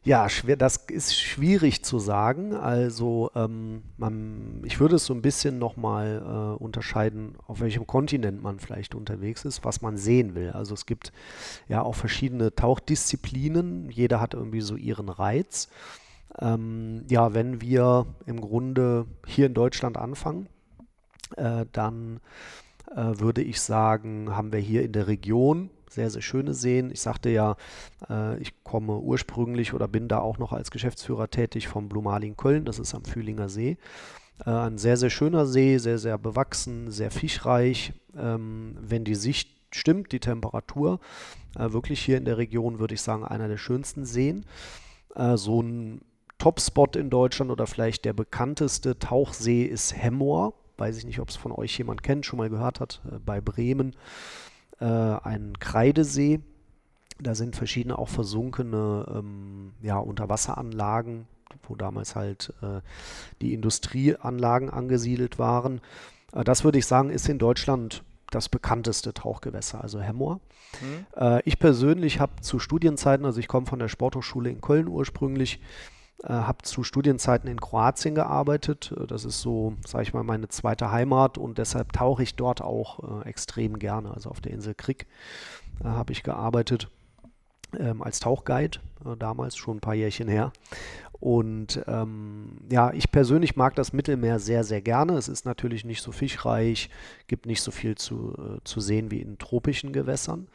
Ja, 0.06 0.28
schwer, 0.28 0.54
das 0.54 0.76
ist 0.76 1.18
schwierig 1.18 1.82
zu 1.82 1.98
sagen. 1.98 2.54
Also 2.54 3.32
ähm, 3.34 3.82
man, 3.96 4.62
ich 4.64 4.78
würde 4.78 4.94
es 4.94 5.04
so 5.04 5.12
ein 5.12 5.20
bisschen 5.20 5.58
nochmal 5.58 6.22
äh, 6.24 6.62
unterscheiden, 6.62 7.34
auf 7.48 7.58
welchem 7.58 7.88
Kontinent 7.88 8.40
man 8.40 8.60
vielleicht 8.60 8.94
unterwegs 8.94 9.44
ist, 9.44 9.64
was 9.64 9.82
man 9.82 9.96
sehen 9.96 10.36
will. 10.36 10.50
Also 10.52 10.74
es 10.74 10.86
gibt 10.86 11.12
ja 11.66 11.82
auch 11.82 11.96
verschiedene 11.96 12.54
Tauchdisziplinen. 12.54 13.90
Jeder 13.90 14.20
hat 14.20 14.34
irgendwie 14.34 14.60
so 14.60 14.76
ihren 14.76 15.08
Reiz. 15.08 15.68
Ähm, 16.38 17.02
ja, 17.10 17.34
wenn 17.34 17.60
wir 17.60 18.06
im 18.26 18.40
Grunde 18.40 19.06
hier 19.26 19.46
in 19.46 19.54
Deutschland 19.54 19.96
anfangen, 19.96 20.46
äh, 21.36 21.66
dann 21.72 22.20
äh, 22.94 23.18
würde 23.18 23.42
ich 23.42 23.60
sagen, 23.60 24.36
haben 24.36 24.52
wir 24.52 24.60
hier 24.60 24.84
in 24.84 24.92
der 24.92 25.08
Region 25.08 25.68
sehr, 25.96 26.10
sehr 26.10 26.22
schöne 26.22 26.54
Seen. 26.54 26.90
Ich 26.90 27.00
sagte 27.00 27.30
ja, 27.30 27.56
äh, 28.08 28.38
ich 28.38 28.62
komme 28.62 28.98
ursprünglich 28.98 29.72
oder 29.74 29.88
bin 29.88 30.08
da 30.08 30.20
auch 30.20 30.38
noch 30.38 30.52
als 30.52 30.70
Geschäftsführer 30.70 31.28
tätig 31.28 31.68
vom 31.68 31.88
Blumaling 31.88 32.36
Köln, 32.36 32.64
das 32.64 32.78
ist 32.78 32.94
am 32.94 33.04
Fühlinger 33.04 33.48
See. 33.48 33.78
Äh, 34.44 34.50
ein 34.50 34.78
sehr, 34.78 34.98
sehr 34.98 35.10
schöner 35.10 35.46
See, 35.46 35.78
sehr, 35.78 35.98
sehr 35.98 36.18
bewachsen, 36.18 36.90
sehr 36.90 37.10
fischreich. 37.10 37.94
Ähm, 38.16 38.76
wenn 38.80 39.04
die 39.04 39.14
Sicht 39.14 39.50
stimmt, 39.70 40.12
die 40.12 40.20
Temperatur, 40.20 41.00
äh, 41.58 41.72
wirklich 41.72 42.00
hier 42.00 42.18
in 42.18 42.26
der 42.26 42.36
Region 42.36 42.78
würde 42.78 42.94
ich 42.94 43.00
sagen, 43.00 43.24
einer 43.24 43.48
der 43.48 43.56
schönsten 43.56 44.04
Seen. 44.04 44.44
Äh, 45.14 45.38
so 45.38 45.62
ein 45.62 46.02
Topspot 46.38 46.96
in 46.96 47.08
Deutschland 47.08 47.50
oder 47.50 47.66
vielleicht 47.66 48.04
der 48.04 48.12
bekannteste 48.12 48.98
Tauchsee 48.98 49.64
ist 49.64 49.96
Hemmoor. 49.96 50.52
Weiß 50.76 50.98
ich 50.98 51.06
nicht, 51.06 51.20
ob 51.20 51.30
es 51.30 51.36
von 51.36 51.52
euch 51.52 51.78
jemand 51.78 52.02
kennt, 52.02 52.26
schon 52.26 52.36
mal 52.36 52.50
gehört 52.50 52.80
hat, 52.80 53.00
äh, 53.10 53.18
bei 53.18 53.40
Bremen 53.40 53.96
äh, 54.80 54.84
einen 54.84 55.58
Kreidesee. 55.58 56.40
Da 57.18 57.34
sind 57.34 57.56
verschiedene 57.56 57.98
auch 57.98 58.08
versunkene 58.08 59.06
ähm, 59.14 59.72
ja, 59.80 59.98
Unterwasseranlagen, 59.98 61.26
wo 61.62 61.74
damals 61.74 62.14
halt 62.14 62.52
äh, 62.62 62.80
die 63.40 63.54
Industrieanlagen 63.54 64.70
angesiedelt 64.70 65.38
waren. 65.38 65.80
Äh, 66.32 66.44
das 66.44 66.64
würde 66.64 66.78
ich 66.78 66.86
sagen, 66.86 67.10
ist 67.10 67.28
in 67.28 67.38
Deutschland 67.38 68.02
das 68.30 68.48
bekannteste 68.48 69.14
Tauchgewässer, 69.14 69.80
also 69.80 70.00
Hemmoor. 70.00 70.40
Mhm. 70.80 71.06
Äh, 71.16 71.42
ich 71.44 71.58
persönlich 71.58 72.20
habe 72.20 72.40
zu 72.42 72.58
Studienzeiten, 72.58 73.24
also 73.24 73.40
ich 73.40 73.48
komme 73.48 73.66
von 73.66 73.78
der 73.78 73.88
Sporthochschule 73.88 74.50
in 74.50 74.60
Köln 74.60 74.88
ursprünglich, 74.88 75.60
äh, 76.22 76.28
habe 76.28 76.62
zu 76.62 76.82
Studienzeiten 76.82 77.48
in 77.48 77.60
Kroatien 77.60 78.14
gearbeitet. 78.14 78.92
Äh, 78.96 79.06
das 79.06 79.24
ist 79.24 79.40
so, 79.40 79.74
sage 79.86 80.04
ich 80.04 80.14
mal, 80.14 80.24
meine 80.24 80.48
zweite 80.48 80.90
Heimat 80.90 81.38
und 81.38 81.58
deshalb 81.58 81.92
tauche 81.92 82.22
ich 82.22 82.34
dort 82.34 82.62
auch 82.62 83.22
äh, 83.24 83.28
extrem 83.28 83.78
gerne. 83.78 84.12
Also 84.12 84.30
auf 84.30 84.40
der 84.40 84.52
Insel 84.52 84.74
Krieg 84.74 85.06
äh, 85.80 85.84
habe 85.84 86.12
ich 86.12 86.22
gearbeitet 86.22 86.88
ähm, 87.78 88.02
als 88.02 88.20
Tauchguide, 88.20 88.78
äh, 89.04 89.16
damals 89.16 89.56
schon 89.56 89.78
ein 89.78 89.80
paar 89.80 89.94
Jährchen 89.94 90.28
her. 90.28 90.52
Und 91.18 91.82
ähm, 91.86 92.58
ja, 92.70 92.92
ich 92.92 93.10
persönlich 93.10 93.56
mag 93.56 93.74
das 93.74 93.92
Mittelmeer 93.92 94.38
sehr, 94.38 94.64
sehr 94.64 94.82
gerne. 94.82 95.14
Es 95.14 95.28
ist 95.28 95.46
natürlich 95.46 95.84
nicht 95.84 96.02
so 96.02 96.12
fischreich, 96.12 96.90
gibt 97.26 97.46
nicht 97.46 97.62
so 97.62 97.70
viel 97.70 97.96
zu, 97.96 98.34
äh, 98.38 98.60
zu 98.64 98.80
sehen 98.80 99.10
wie 99.10 99.20
in 99.20 99.38
tropischen 99.38 99.92
Gewässern. 99.92 100.48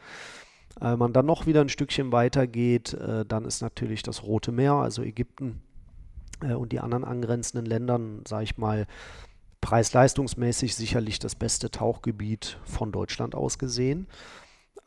Wenn 0.80 0.98
man 0.98 1.12
dann 1.12 1.26
noch 1.26 1.46
wieder 1.46 1.60
ein 1.60 1.68
Stückchen 1.68 2.12
weiter 2.12 2.46
geht, 2.46 2.94
äh, 2.94 3.24
dann 3.24 3.44
ist 3.44 3.60
natürlich 3.60 4.02
das 4.02 4.22
Rote 4.22 4.52
Meer, 4.52 4.74
also 4.74 5.02
Ägypten 5.02 5.60
äh, 6.42 6.54
und 6.54 6.72
die 6.72 6.80
anderen 6.80 7.04
angrenzenden 7.04 7.66
Länder, 7.66 8.00
sage 8.26 8.44
ich 8.44 8.58
mal, 8.58 8.86
preis-leistungsmäßig 9.60 10.74
sicherlich 10.74 11.18
das 11.18 11.34
beste 11.34 11.70
Tauchgebiet 11.70 12.58
von 12.64 12.92
Deutschland 12.92 13.34
aus 13.34 13.58
gesehen. 13.58 14.06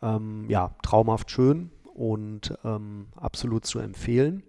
Ähm, 0.01 0.45
ja, 0.49 0.75
traumhaft 0.83 1.31
schön 1.31 1.71
und 1.93 2.57
ähm, 2.63 3.07
absolut 3.15 3.65
zu 3.65 3.79
empfehlen. 3.79 4.43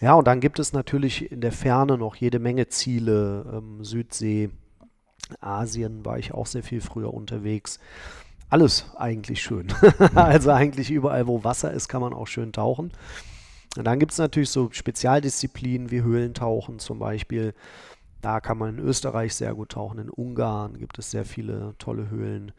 Ja, 0.00 0.14
und 0.14 0.26
dann 0.26 0.40
gibt 0.40 0.58
es 0.58 0.72
natürlich 0.72 1.30
in 1.30 1.40
der 1.40 1.52
Ferne 1.52 1.98
noch 1.98 2.16
jede 2.16 2.38
Menge 2.38 2.68
Ziele. 2.68 3.44
Ähm, 3.52 3.84
Südsee, 3.84 4.50
Asien 5.40 6.04
war 6.04 6.18
ich 6.18 6.32
auch 6.32 6.46
sehr 6.46 6.62
viel 6.62 6.80
früher 6.80 7.12
unterwegs 7.12 7.78
alles 8.52 8.84
eigentlich 8.96 9.42
schön. 9.42 9.68
also 10.14 10.50
eigentlich 10.50 10.90
überall, 10.90 11.26
wo 11.26 11.42
Wasser 11.42 11.72
ist, 11.72 11.88
kann 11.88 12.02
man 12.02 12.12
auch 12.12 12.26
schön 12.26 12.52
tauchen. 12.52 12.92
Und 13.78 13.84
dann 13.84 13.98
gibt 13.98 14.12
es 14.12 14.18
natürlich 14.18 14.50
so 14.50 14.68
Spezialdisziplinen 14.70 15.90
wie 15.90 16.02
Höhlentauchen 16.02 16.78
zum 16.78 16.98
Beispiel. 16.98 17.54
Da 18.20 18.40
kann 18.40 18.58
man 18.58 18.76
in 18.76 18.84
Österreich 18.84 19.34
sehr 19.34 19.54
gut 19.54 19.70
tauchen. 19.70 19.98
In 19.98 20.10
Ungarn 20.10 20.76
gibt 20.76 20.98
es 20.98 21.10
sehr 21.10 21.24
viele 21.24 21.74
tolle 21.78 22.10
Höhlen. 22.10 22.52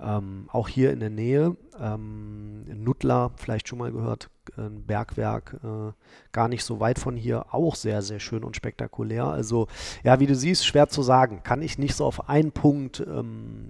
Ähm, 0.00 0.48
auch 0.52 0.68
hier 0.68 0.92
in 0.92 1.00
der 1.00 1.10
Nähe, 1.10 1.56
ähm, 1.80 2.64
Nutla, 2.82 3.30
vielleicht 3.36 3.68
schon 3.68 3.78
mal 3.78 3.92
gehört, 3.92 4.30
ein 4.56 4.84
Bergwerk, 4.84 5.60
äh, 5.62 5.92
gar 6.32 6.48
nicht 6.48 6.64
so 6.64 6.80
weit 6.80 6.98
von 6.98 7.16
hier, 7.16 7.54
auch 7.54 7.74
sehr, 7.74 8.02
sehr 8.02 8.18
schön 8.18 8.44
und 8.44 8.56
spektakulär. 8.56 9.24
Also, 9.24 9.68
ja, 10.02 10.20
wie 10.20 10.26
du 10.26 10.34
siehst, 10.34 10.66
schwer 10.66 10.88
zu 10.88 11.02
sagen. 11.02 11.42
Kann 11.44 11.62
ich 11.62 11.78
nicht 11.78 11.94
so 11.94 12.04
auf 12.04 12.28
einen 12.28 12.52
Punkt 12.52 13.00
ähm, 13.00 13.68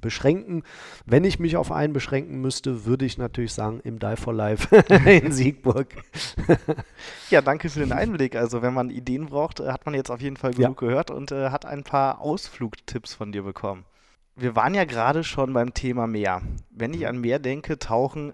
beschränken. 0.00 0.62
Wenn 1.06 1.24
ich 1.24 1.38
mich 1.38 1.56
auf 1.56 1.72
einen 1.72 1.92
beschränken 1.92 2.40
müsste, 2.40 2.84
würde 2.84 3.04
ich 3.04 3.18
natürlich 3.18 3.52
sagen, 3.52 3.80
im 3.82 3.98
Die 3.98 4.16
for 4.16 4.32
Life 4.32 4.74
in 5.06 5.32
Siegburg. 5.32 5.88
ja, 7.30 7.42
danke 7.42 7.68
für 7.68 7.80
den 7.80 7.92
Einblick. 7.92 8.36
Also, 8.36 8.62
wenn 8.62 8.74
man 8.74 8.90
Ideen 8.90 9.26
braucht, 9.26 9.60
äh, 9.60 9.72
hat 9.72 9.86
man 9.86 9.94
jetzt 9.94 10.10
auf 10.10 10.20
jeden 10.20 10.36
Fall 10.36 10.52
genug 10.52 10.82
ja. 10.82 10.88
gehört 10.88 11.10
und 11.10 11.32
äh, 11.32 11.50
hat 11.50 11.66
ein 11.66 11.82
paar 11.82 12.20
Ausflugtipps 12.20 13.14
von 13.14 13.32
dir 13.32 13.42
bekommen 13.42 13.84
wir 14.36 14.56
waren 14.56 14.74
ja 14.74 14.84
gerade 14.84 15.24
schon 15.24 15.52
beim 15.52 15.74
Thema 15.74 16.06
Meer. 16.06 16.42
Wenn 16.70 16.94
ich 16.94 17.06
an 17.06 17.20
Meer 17.20 17.38
denke, 17.38 17.78
tauchen, 17.78 18.32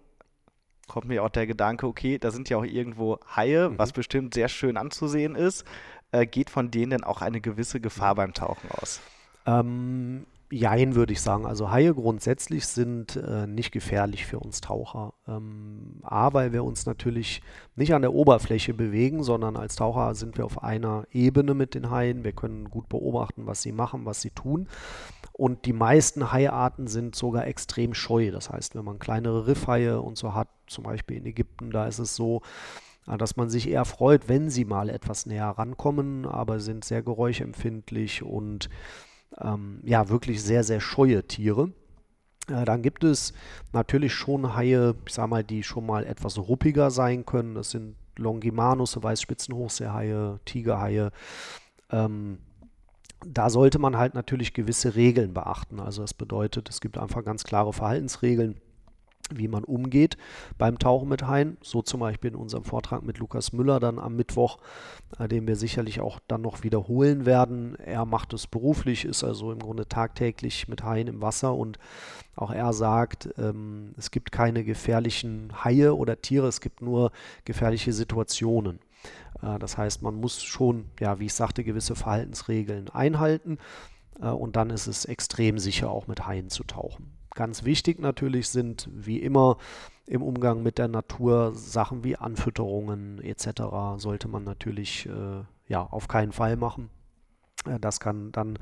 kommt 0.87 1.07
mir 1.07 1.23
auch 1.23 1.29
der 1.29 1.47
Gedanke, 1.47 1.87
okay, 1.87 2.19
da 2.19 2.31
sind 2.31 2.49
ja 2.49 2.57
auch 2.57 2.65
irgendwo 2.65 3.19
Haie, 3.35 3.71
mhm. 3.71 3.79
was 3.79 3.93
bestimmt 3.93 4.35
sehr 4.35 4.49
schön 4.49 4.77
anzusehen 4.77 5.35
ist. 5.35 5.65
Äh, 6.13 6.27
geht 6.27 6.51
von 6.51 6.71
denen 6.71 6.91
denn 6.91 7.05
auch 7.05 7.21
eine 7.21 7.41
gewisse 7.41 7.81
Gefahr 7.81 8.15
beim 8.15 8.33
Tauchen 8.33 8.71
aus? 8.71 9.01
Ähm, 9.47 10.27
Jein, 10.51 10.95
würde 10.95 11.13
ich 11.13 11.21
sagen. 11.21 11.45
Also 11.45 11.71
Haie 11.71 11.93
grundsätzlich 11.93 12.67
sind 12.67 13.17
äh, 13.17 13.47
nicht 13.47 13.71
gefährlich 13.71 14.25
für 14.25 14.41
uns 14.41 14.63
Taucher. 14.63 15.13
Ähm, 15.27 16.01
A, 16.03 16.33
weil 16.33 16.55
wir 16.55 16.65
uns 16.65 16.87
natürlich 16.87 17.43
nicht 17.77 17.93
an 17.93 18.01
der 18.01 18.15
Oberfläche 18.15 18.73
bewegen, 18.73 19.23
sondern 19.23 19.59
als 19.59 19.77
Taucher 19.77 20.15
sind 20.15 20.39
wir 20.39 20.47
auf 20.47 20.63
einer 20.63 21.07
Ebene 21.11 21.53
mit 21.53 21.75
den 21.75 21.91
Haien. 21.91 22.25
Wir 22.25 22.33
können 22.33 22.71
gut 22.71 22.89
beobachten, 22.89 23.47
was 23.47 23.61
sie 23.61 23.73
machen, 23.73 24.07
was 24.07 24.23
sie 24.23 24.31
tun. 24.31 24.69
Und 25.39 25.67
die 25.67 25.73
meisten 25.73 26.33
Haiarten 26.33 26.89
sind 26.89 27.15
sogar 27.15 27.47
extrem 27.47 27.95
scheu. 27.95 28.33
Das 28.33 28.51
heißt, 28.51 28.75
wenn 28.75 28.85
man 28.85 28.99
kleinere 28.99 29.47
Riffhaie 29.47 30.01
und 30.03 30.19
so 30.19 30.35
hat, 30.35 30.49
zum 30.67 30.83
Beispiel 30.83 31.17
in 31.17 31.27
Ägypten, 31.27 31.71
da 31.71 31.87
ist 31.87 32.01
es 32.01 32.17
so, 32.17 32.43
äh, 33.07 33.17
dass 33.17 33.37
man 33.37 33.49
sich 33.49 33.69
eher 33.69 33.85
freut, 33.85 34.29
wenn 34.29 34.51
sie 34.51 34.65
mal 34.65 34.91
etwas 34.91 35.27
näher 35.27 35.51
rankommen, 35.51 36.27
aber 36.27 36.59
sind 36.59 36.85
sehr 36.85 37.03
geräuschempfindlich 37.05 38.25
und 38.25 38.69
ähm, 39.41 39.81
ja, 39.85 40.09
wirklich 40.09 40.43
sehr, 40.43 40.65
sehr 40.65 40.81
scheue 40.81 41.25
Tiere. 41.25 41.71
Äh, 42.49 42.65
dann 42.65 42.83
gibt 42.83 43.05
es 43.05 43.33
natürlich 43.73 44.15
schon 44.15 44.57
Haie, 44.57 44.97
ich 45.07 45.15
sag 45.15 45.29
mal, 45.29 45.45
die 45.45 45.63
schon 45.63 45.87
mal 45.87 46.05
etwas 46.05 46.37
ruppiger 46.37 46.91
sein 46.91 47.25
können. 47.25 47.55
Das 47.55 47.71
sind 47.71 47.95
Longimanus, 48.17 49.01
Weißspitzenhochseehaie, 49.01 50.41
Tigerhaie. 50.45 51.13
Ähm, 51.91 52.39
da 53.27 53.51
sollte 53.51 53.79
man 53.79 53.97
halt 53.97 54.15
natürlich 54.15 54.55
gewisse 54.55 54.95
Regeln 54.95 55.35
beachten. 55.35 55.81
Also 55.81 56.03
das 56.03 56.15
bedeutet, 56.15 56.69
es 56.69 56.81
gibt 56.81 56.99
einfach 56.99 57.25
ganz 57.25 57.45
klare 57.45 57.73
Verhaltensregeln 57.73 58.61
wie 59.31 59.49
man 59.49 59.65
umgeht 59.65 60.17
beim 60.57 60.79
Tauchen 60.79 61.09
mit 61.09 61.27
Haien. 61.27 61.59
So 61.61 61.83
zum 61.83 62.01
Beispiel 62.01 62.31
in 62.31 62.37
unserem 62.37 62.65
Vortrag 62.65 63.03
mit 63.03 63.19
Lukas 63.19 63.53
Müller 63.53 63.81
dann 63.81 63.99
am 63.99 64.17
Mittwoch, 64.17 64.59
äh, 65.19 65.29
den 65.29 65.47
wir 65.47 65.57
sicherlich 65.57 66.01
auch 66.01 66.19
dann 66.29 66.43
noch 66.43 66.63
wiederholen 66.63 67.27
werden. 67.27 67.77
Er 67.77 68.05
macht 68.05 68.33
es 68.33 68.47
beruflich, 68.47 69.05
ist 69.05 69.25
also 69.25 69.53
im 69.53 69.59
Grunde 69.59 69.89
tagtäglich 69.89 70.69
mit 70.69 70.83
Haien 70.83 71.09
im 71.09 71.21
Wasser 71.21 71.55
und 71.55 71.79
auch 72.37 72.53
er 72.53 72.73
sagt, 72.73 73.29
ähm, 73.39 73.95
es 73.97 74.11
gibt 74.11 74.33
keine 74.33 74.65
gefährlichen 74.65 75.53
Haie 75.65 75.95
oder 75.95 76.21
Tiere, 76.21 76.47
es 76.47 76.61
gibt 76.61 76.83
nur 76.83 77.11
gefährliche 77.45 77.93
Situationen. 77.93 78.79
Äh, 79.43 79.59
das 79.59 79.77
heißt, 79.79 80.03
man 80.03 80.15
muss 80.15 80.43
schon, 80.43 80.87
ja, 81.01 81.19
wie 81.21 81.27
ich 81.27 81.35
sagte, 81.35 81.65
gewisse 81.65 81.95
Verhaltensregeln 81.95 82.89
einhalten 82.91 83.59
äh, 84.21 84.29
und 84.29 84.57
dann 84.57 84.71
ist 84.71 84.87
es 84.87 85.05
extrem 85.05 85.59
sicher, 85.59 85.91
auch 85.91 86.07
mit 86.07 86.27
Haien 86.27 86.51
zu 86.51 86.65
tauchen. 86.65 87.13
ganz 87.35 87.65
wichtig 87.65 88.01
natürlich 88.01 88.49
sind 88.49 88.89
wie 88.93 89.19
immer 89.19 89.59
im 90.07 90.23
Umgang 90.23 90.63
mit 90.63 90.79
der 90.79 90.89
Natur 90.89 91.53
Sachen 91.55 92.03
wie 92.03 92.17
Anfütterungen 92.17 93.23
etc. 93.23 93.63
sollte 93.99 94.27
man 94.27 94.43
natürlich 94.43 95.07
äh, 95.07 95.45
ja 95.69 95.83
auf 95.83 96.09
keinen 96.09 96.33
Fall 96.33 96.57
machen. 96.57 96.91
Äh, 97.67 97.79
das 97.79 98.01
kann 98.01 98.33
dann 98.33 98.59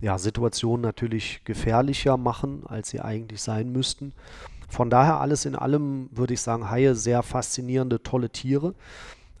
ja, 0.00 0.18
Situationen 0.18 0.82
natürlich 0.82 1.44
gefährlicher 1.44 2.16
machen, 2.16 2.62
als 2.66 2.90
sie 2.90 3.00
eigentlich 3.00 3.42
sein 3.42 3.70
müssten. 3.70 4.14
Von 4.68 4.90
daher 4.90 5.20
alles 5.20 5.44
in 5.44 5.56
allem 5.56 6.08
würde 6.12 6.34
ich 6.34 6.40
sagen, 6.40 6.70
Haie 6.70 6.94
sehr 6.94 7.22
faszinierende, 7.22 8.02
tolle 8.02 8.30
Tiere. 8.30 8.74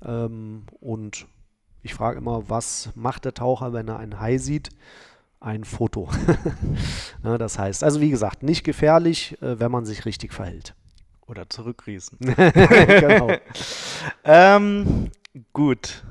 Ähm, 0.04 0.64
und 0.80 1.26
ich 1.82 1.94
frage 1.94 2.18
immer, 2.18 2.48
was 2.48 2.90
macht 2.94 3.24
der 3.24 3.34
Taucher, 3.34 3.72
wenn 3.72 3.88
er 3.88 3.98
einen 3.98 4.20
Hai 4.20 4.38
sieht? 4.38 4.70
Ein 5.40 5.64
Foto. 5.64 6.08
ja, 7.22 7.38
das 7.38 7.58
heißt, 7.58 7.84
also 7.84 8.00
wie 8.00 8.10
gesagt, 8.10 8.42
nicht 8.42 8.64
gefährlich, 8.64 9.40
äh, 9.40 9.60
wenn 9.60 9.70
man 9.70 9.86
sich 9.86 10.04
richtig 10.04 10.32
verhält. 10.32 10.74
Oder 11.28 11.48
zurückriesen. 11.48 12.18
genau. 12.20 13.30
ähm, 14.24 15.10
gut. 15.52 16.02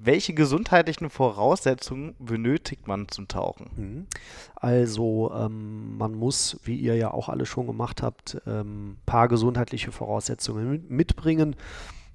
Welche 0.00 0.32
gesundheitlichen 0.32 1.10
Voraussetzungen 1.10 2.14
benötigt 2.20 2.86
man 2.86 3.08
zum 3.08 3.26
Tauchen? 3.26 3.70
Mhm. 3.76 4.06
Also 4.54 5.32
ähm, 5.34 5.98
man 5.98 6.14
muss, 6.14 6.60
wie 6.62 6.76
ihr 6.76 6.94
ja 6.94 7.10
auch 7.10 7.28
alle 7.28 7.46
schon 7.46 7.66
gemacht 7.66 8.02
habt, 8.02 8.36
ein 8.46 8.60
ähm, 8.60 8.96
paar 9.06 9.26
gesundheitliche 9.26 9.90
Voraussetzungen 9.90 10.84
mitbringen. 10.88 11.56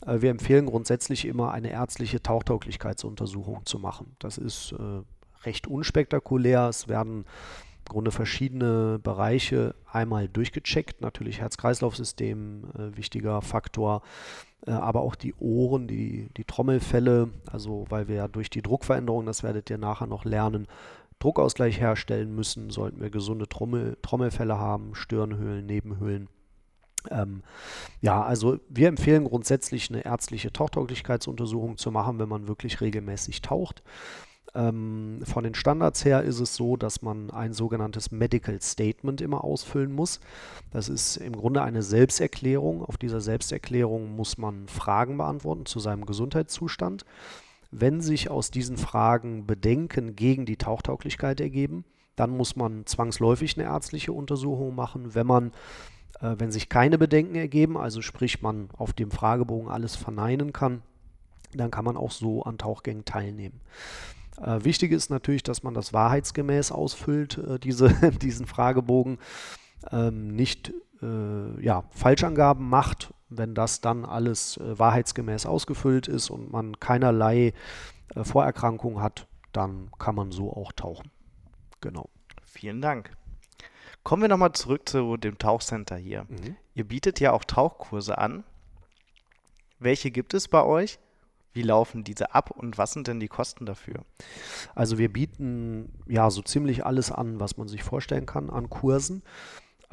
Äh, 0.06 0.22
wir 0.22 0.32
empfehlen 0.32 0.66
grundsätzlich 0.66 1.26
immer 1.26 1.52
eine 1.52 1.72
ärztliche 1.72 2.22
Tauchtauglichkeitsuntersuchung 2.22 3.66
zu 3.66 3.80
machen. 3.80 4.16
Das 4.20 4.38
ist 4.38 4.74
äh, 4.74 5.46
recht 5.46 5.68
unspektakulär. 5.68 6.68
Es 6.70 6.88
werden 6.88 7.26
im 7.86 7.92
Grunde 7.92 8.12
verschiedene 8.12 9.00
Bereiche 9.00 9.76
einmal 9.92 10.28
durchgecheckt. 10.28 11.02
Natürlich 11.02 11.42
Herz-Kreislauf-System, 11.42 12.64
äh, 12.78 12.98
wichtiger 12.98 13.42
Faktor. 13.42 14.02
Äh, 14.66 14.72
aber 14.72 15.02
auch 15.02 15.16
die 15.16 15.34
Ohren, 15.36 15.88
die, 15.88 16.30
die 16.38 16.46
Trommelfälle, 16.46 17.30
also 17.52 17.86
weil 17.90 18.08
wir 18.08 18.16
ja 18.16 18.28
durch 18.28 18.50
die 18.50 18.62
Druckveränderung, 18.62 19.26
das 19.26 19.44
werdet 19.44 19.70
ihr 19.70 19.78
nachher 19.78 20.08
noch 20.08 20.26
lernen, 20.26 20.68
Druckausgleich 21.20 21.80
herstellen 21.80 22.36
müssen, 22.36 22.70
sollten 22.70 23.00
wir 23.00 23.10
gesunde 23.10 23.48
Trommel, 23.48 23.98
Trommelfälle 24.02 24.58
haben, 24.58 24.94
Stirnhöhlen, 24.94 25.66
Nebenhöhlen. 25.66 26.28
Ähm, 27.12 27.44
ja, 28.02 28.24
also 28.24 28.58
wir 28.70 28.88
empfehlen 28.88 29.26
grundsätzlich 29.26 29.90
eine 29.90 30.06
ärztliche 30.06 30.52
Tauchtauglichkeitsuntersuchung 30.52 31.78
zu 31.78 31.92
machen, 31.92 32.20
wenn 32.20 32.30
man 32.30 32.48
wirklich 32.48 32.82
regelmäßig 32.82 33.42
taucht. 33.42 33.84
Ähm, 34.56 35.20
von 35.24 35.44
den 35.44 35.56
Standards 35.56 36.06
her 36.06 36.22
ist 36.22 36.40
es 36.40 36.56
so, 36.56 36.78
dass 36.78 37.02
man 37.02 37.32
ein 37.32 37.54
sogenanntes 37.54 38.12
Medical 38.12 38.62
Statement 38.62 39.22
immer 39.22 39.44
ausfüllen 39.44 39.92
muss. 39.92 40.20
Das 40.72 40.90
ist 40.90 41.18
im 41.18 41.36
Grunde 41.36 41.64
eine 41.64 41.82
Selbsterklärung. 41.82 42.84
Auf 42.84 42.98
dieser 42.98 43.22
Selbsterklärung 43.22 44.16
muss 44.16 44.38
man 44.38 44.68
Fragen 44.68 45.18
beantworten 45.18 45.66
zu 45.66 45.80
seinem 45.80 46.06
Gesundheitszustand. 46.06 47.06
Wenn 47.72 48.02
sich 48.02 48.30
aus 48.30 48.52
diesen 48.52 48.78
Fragen 48.78 49.48
Bedenken 49.48 50.16
gegen 50.16 50.46
die 50.46 50.58
Tauchtauglichkeit 50.58 51.42
ergeben, 51.42 51.86
dann 52.16 52.30
muss 52.30 52.56
man 52.56 52.86
zwangsläufig 52.86 53.58
eine 53.58 53.68
ärztliche 53.68 54.14
Untersuchung 54.14 54.76
machen. 54.76 55.16
Wenn 55.16 55.26
man 55.26 55.52
äh, 56.24 56.40
wenn 56.40 56.52
sich 56.52 56.70
keine 56.70 56.98
Bedenken 56.98 57.36
ergeben, 57.36 57.78
also 57.78 58.02
sprich 58.02 58.42
man 58.42 58.70
auf 58.78 58.94
dem 58.94 59.12
Fragebogen 59.12 59.70
alles 59.70 59.96
verneinen 59.96 60.54
kann, 60.54 60.82
dann 61.54 61.70
kann 61.70 61.86
man 61.86 61.98
auch 61.98 62.12
so 62.12 62.44
an 62.44 62.58
Tauchgängen 62.58 63.06
teilnehmen. 63.06 63.60
Äh, 64.42 64.64
wichtig 64.64 64.92
ist 64.92 65.10
natürlich, 65.10 65.44
dass 65.44 65.62
man 65.62 65.74
das 65.74 65.94
wahrheitsgemäß 65.94 66.72
ausfüllt, 66.72 67.38
äh, 67.38 67.60
diese, 67.60 67.90
diesen 68.22 68.48
Fragebogen. 68.48 69.20
Ähm, 69.92 70.34
nicht 70.34 70.74
äh, 71.02 71.62
ja, 71.62 71.84
Falschangaben 71.90 72.68
macht, 72.68 73.14
wenn 73.30 73.54
das 73.54 73.82
dann 73.82 74.06
alles 74.06 74.58
äh, 74.58 74.80
wahrheitsgemäß 74.80 75.46
ausgefüllt 75.46 76.08
ist 76.08 76.30
und 76.30 76.52
man 76.52 76.80
keinerlei 76.80 77.54
äh, 78.16 78.24
Vorerkrankung 78.24 79.02
hat, 79.02 79.28
dann 79.52 79.90
kann 80.00 80.16
man 80.16 80.32
so 80.32 80.54
auch 80.54 80.72
tauchen. 80.72 81.12
Genau. 81.82 82.10
Vielen 82.46 82.82
Dank. 82.82 83.12
Kommen 84.04 84.22
wir 84.22 84.30
nochmal 84.30 84.52
zurück 84.52 84.88
zu 84.88 85.18
dem 85.18 85.38
Tauchcenter 85.38 85.96
hier. 85.96 86.26
Mhm. 86.30 86.58
Ihr 86.76 86.84
bietet 86.84 87.20
ja 87.20 87.32
auch 87.32 87.44
Tauchkurse 87.44 88.18
an. 88.18 88.44
Welche 89.80 90.12
gibt 90.12 90.34
es 90.34 90.48
bei 90.48 90.64
euch? 90.64 91.00
Wie 91.54 91.62
laufen 91.62 92.04
diese 92.04 92.34
ab 92.34 92.52
und 92.52 92.78
was 92.78 92.94
sind 92.94 93.08
denn 93.08 93.20
die 93.20 93.28
Kosten 93.28 93.66
dafür? 93.66 94.04
Also 94.74 94.98
wir 94.98 95.12
bieten 95.12 95.94
ja 96.08 96.32
so 96.32 96.42
ziemlich 96.42 96.86
alles 96.86 97.12
an, 97.12 97.40
was 97.40 97.58
man 97.58 97.68
sich 97.68 97.84
vorstellen 97.84 98.26
kann 98.26 98.50
an 98.50 98.70
Kursen. 98.70 99.22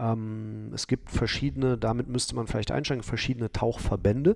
Ähm, 0.01 0.71
es 0.75 0.87
gibt 0.87 1.11
verschiedene, 1.11 1.77
damit 1.77 2.09
müsste 2.09 2.35
man 2.35 2.47
vielleicht 2.47 2.71
einsteigen, 2.71 3.03
verschiedene 3.03 3.53
Tauchverbände. 3.53 4.35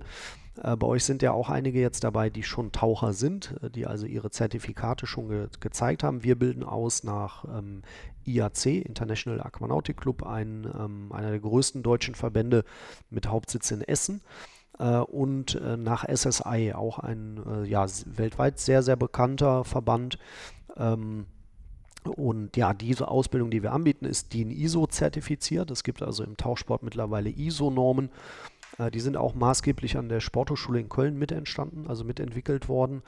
Äh, 0.61 0.75
bei 0.75 0.87
euch 0.87 1.03
sind 1.03 1.21
ja 1.21 1.31
auch 1.31 1.49
einige 1.49 1.79
jetzt 1.79 2.03
dabei, 2.03 2.29
die 2.29 2.43
schon 2.43 2.71
Taucher 2.71 3.13
sind, 3.13 3.55
äh, 3.61 3.69
die 3.69 3.87
also 3.87 4.05
ihre 4.05 4.29
Zertifikate 4.29 5.07
schon 5.07 5.29
ge 5.29 5.47
gezeigt 5.59 6.03
haben. 6.03 6.23
Wir 6.23 6.37
bilden 6.37 6.63
aus 6.63 7.03
nach 7.03 7.45
ähm, 7.45 7.81
IAC, 8.25 8.65
International 8.65 9.41
Aquanautic 9.41 9.97
Club, 9.97 10.23
ein, 10.23 10.67
ähm, 10.77 11.11
einer 11.11 11.31
der 11.31 11.39
größten 11.39 11.83
deutschen 11.83 12.15
Verbände 12.15 12.63
mit 13.09 13.27
Hauptsitz 13.27 13.71
in 13.71 13.81
Essen. 13.81 14.21
Äh, 14.77 14.97
und 14.97 15.55
äh, 15.55 15.77
nach 15.77 16.05
SSI, 16.07 16.73
auch 16.75 16.99
ein 16.99 17.65
ja, 17.65 17.85
weltweit 18.05 18.59
sehr, 18.59 18.83
sehr 18.83 18.95
bekannter 18.95 19.63
Verband. 19.63 20.19
Ähm, 20.77 21.25
und 22.07 22.55
ja, 22.57 22.73
diese 22.73 23.07
Ausbildung, 23.07 23.49
die 23.51 23.63
wir 23.63 23.73
anbieten, 23.73 24.05
ist 24.05 24.33
DIN 24.33 24.51
ISO 24.51 24.87
zertifiziert. 24.87 25.71
Es 25.71 25.83
gibt 25.83 26.01
also 26.01 26.23
im 26.23 26.37
Tauchsport 26.37 26.83
mittlerweile 26.83 27.29
ISO-Normen. 27.29 28.09
die 28.93 28.99
sind 28.99 29.15
auch 29.15 29.35
maßgeblich 29.35 29.97
an 29.97 30.09
der 30.09 30.19
Sporthochschule 30.19 30.79
in 30.79 30.89
Köln 30.89 31.17
mit 31.17 31.31
entstanden, 31.31 31.85
also 31.87 32.03
mitentwickelt 32.03 32.67
worden. 32.67 33.03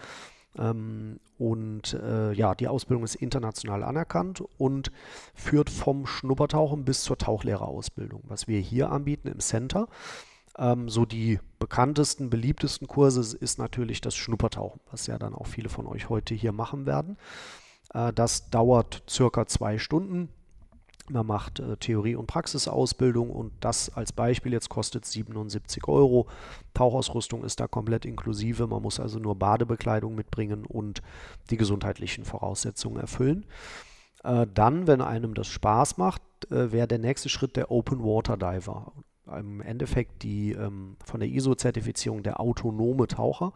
Ähm, 0.58 1.20
und 1.38 1.94
äh, 1.94 2.34
ja, 2.34 2.56
die 2.56 2.68
Ausbildung 2.68 3.04
ist 3.04 3.16
international 3.16 3.84
anerkannt 3.84 4.44
und 4.58 4.92
führt 5.36 5.70
vom 5.70 6.08
Schnuppertauchen 6.08 6.86
bis 6.86 7.04
zur 7.04 7.18
Tauchlehrerausbildung. 7.18 8.24
Was 8.28 8.48
wir 8.48 8.60
hier 8.60 8.92
anbieten 8.92 9.28
im 9.28 9.40
Center, 9.40 9.88
ähm, 10.58 10.90
so 10.90 11.06
die 11.06 11.40
bekanntesten, 11.60 12.30
beliebtesten 12.30 12.88
Kurse 12.88 13.38
ist 13.38 13.60
natürlich 13.60 14.02
das 14.02 14.16
Schnuppertauchen, 14.16 14.82
was 14.92 15.08
ja 15.08 15.20
dann 15.20 15.36
auch 15.36 15.48
viele 15.48 15.70
von 15.70 15.86
euch 15.86 16.10
heute 16.10 16.34
hier 16.34 16.52
machen 16.52 16.86
werden. 16.86 17.18
Äh, 17.94 18.14
das 18.14 18.50
dauert 18.50 19.04
circa 19.10 19.46
zwei 19.46 19.78
Stunden. 19.78 20.30
Man 21.10 21.26
macht 21.26 21.60
äh, 21.60 21.78
Theorie- 21.78 22.16
und 22.16 22.28
Praxisausbildung 22.28 23.30
und 23.30 23.54
das 23.62 23.96
als 23.96 24.12
Beispiel 24.12 24.52
jetzt 24.52 24.70
kostet 24.70 25.06
77 25.06 25.88
Euro. 25.88 26.28
Tauchausrüstung 26.74 27.44
ist 27.44 27.60
da 27.60 27.68
komplett 27.68 28.06
inklusive. 28.06 28.68
Man 28.68 28.82
muss 28.82 29.00
also 29.00 29.20
nur 29.20 29.36
Badebekleidung 29.36 30.16
mitbringen 30.16 30.66
und 30.66 31.02
die 31.50 31.58
gesundheitlichen 31.58 32.26
Voraussetzungen 32.26 33.00
erfüllen. 33.00 33.46
Äh, 34.24 34.48
dann, 34.54 34.88
wenn 34.88 35.02
einem 35.02 35.34
das 35.34 35.48
Spaß 35.48 35.98
macht, 35.98 36.22
wäre 36.50 36.88
der 36.88 37.00
nächste 37.00 37.30
Schritt 37.30 37.56
der 37.56 37.72
Open 37.72 38.04
Water 38.04 38.38
Diver 38.38 38.94
im 39.36 39.62
Endeffekt 39.62 40.24
die 40.24 40.52
ähm, 40.52 40.98
von 41.04 41.20
der 41.20 41.30
ISO-Zertifizierung 41.30 42.24
der 42.24 42.40
autonome 42.40 43.08
Taucher. 43.08 43.54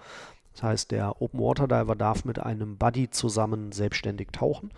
Das 0.53 0.63
heißt, 0.63 0.91
der 0.91 1.21
Open 1.21 1.39
Water 1.39 1.67
Diver 1.67 1.95
darf 1.95 2.25
mit 2.25 2.39
einem 2.39 2.77
Buddy 2.77 3.09
zusammen 3.09 3.71
selbstständig 3.71 4.29
tauchen. 4.31 4.71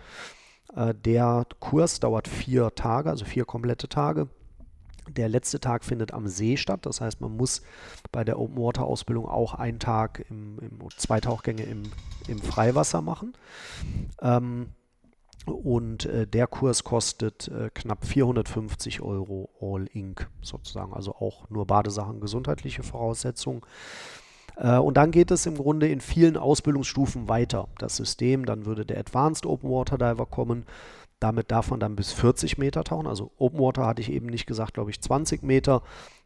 Äh, 0.74 0.94
der 0.94 1.46
Kurs 1.60 2.00
dauert 2.00 2.28
vier 2.28 2.74
Tage, 2.74 3.10
also 3.10 3.24
vier 3.24 3.44
komplette 3.44 3.88
Tage. 3.88 4.28
Der 5.08 5.28
letzte 5.28 5.60
Tag 5.60 5.84
findet 5.84 6.14
am 6.14 6.28
See 6.28 6.56
statt. 6.56 6.86
Das 6.86 7.00
heißt, 7.00 7.20
man 7.20 7.36
muss 7.36 7.62
bei 8.10 8.24
der 8.24 8.38
Open 8.38 8.56
Water 8.56 8.84
Ausbildung 8.84 9.26
auch 9.26 9.54
einen 9.54 9.78
Tag 9.78 10.24
im, 10.30 10.58
im 10.60 10.78
zwei 10.96 11.20
Tauchgänge 11.20 11.64
im, 11.64 11.82
im 12.26 12.38
Freiwasser 12.38 13.02
machen. 13.02 13.34
Ähm, 14.22 14.68
und 15.46 16.06
äh, 16.06 16.26
der 16.26 16.46
Kurs 16.46 16.84
kostet 16.84 17.48
äh, 17.48 17.68
knapp 17.74 18.06
450 18.06 19.02
Euro 19.02 19.50
All 19.60 19.86
Inc. 19.92 20.30
sozusagen. 20.40 20.94
Also 20.94 21.14
auch 21.14 21.50
nur 21.50 21.66
Badesachen, 21.66 22.20
gesundheitliche 22.20 22.82
Voraussetzungen. 22.82 23.60
Äh, 24.56 24.78
und 24.78 24.96
dann 24.96 25.10
geht 25.10 25.30
es 25.30 25.46
im 25.46 25.56
Grunde 25.56 25.88
in 25.88 26.00
vielen 26.00 26.36
Ausbildungsstufen 26.36 27.28
weiter. 27.28 27.68
Das 27.78 27.96
System, 27.96 28.46
dann 28.46 28.66
würde 28.66 28.84
der 28.86 28.98
Advanced 28.98 29.46
Open 29.46 29.70
Water 29.70 29.98
Diver 29.98 30.26
kommen. 30.26 30.64
Damit 31.20 31.50
darf 31.50 31.70
man 31.70 31.80
dann 31.80 31.96
bis 31.96 32.12
40 32.12 32.58
Meter 32.58 32.84
tauchen. 32.84 33.06
Also 33.06 33.30
Open 33.38 33.60
Water 33.60 33.86
hatte 33.86 34.02
ich 34.02 34.12
eben 34.12 34.26
nicht 34.26 34.46
gesagt, 34.46 34.74
glaube 34.74 34.90
ich 34.90 35.00
20 35.00 35.42
Meter. 35.42 35.82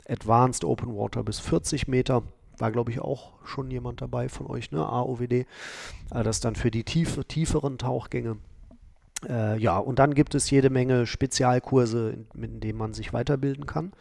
Advanced 0.09 0.65
Open 0.65 0.97
Water 0.97 1.23
bis 1.23 1.39
40 1.39 1.89
Meter 1.89 2.23
war, 2.57 2.73
glaube 2.73 2.91
ich, 2.91 3.01
auch 3.01 3.33
schon 3.45 3.71
jemand 3.71 4.01
dabei 4.01 4.29
von 4.29 4.47
euch, 4.47 4.73
ne? 4.73 4.85
AOWD. 4.85 5.33
Äh, 5.33 5.45
das 6.11 6.41
dann 6.41 6.57
für 6.57 6.71
die 6.71 6.85
tiefe, 6.85 7.25
tieferen 7.25 7.79
Tauchgänge. 7.79 8.37
Äh, 9.29 9.59
ja, 9.59 9.79
und 9.79 9.99
dann 9.99 10.15
gibt 10.15 10.35
es 10.35 10.51
jede 10.51 10.71
Menge 10.71 11.07
Spezialkurse, 11.07 12.11
in, 12.35 12.43
in 12.43 12.61
denen 12.61 12.79
man 12.79 12.95
sich 12.95 13.13
weiterbilden 13.13 13.67
kann. 13.67 13.93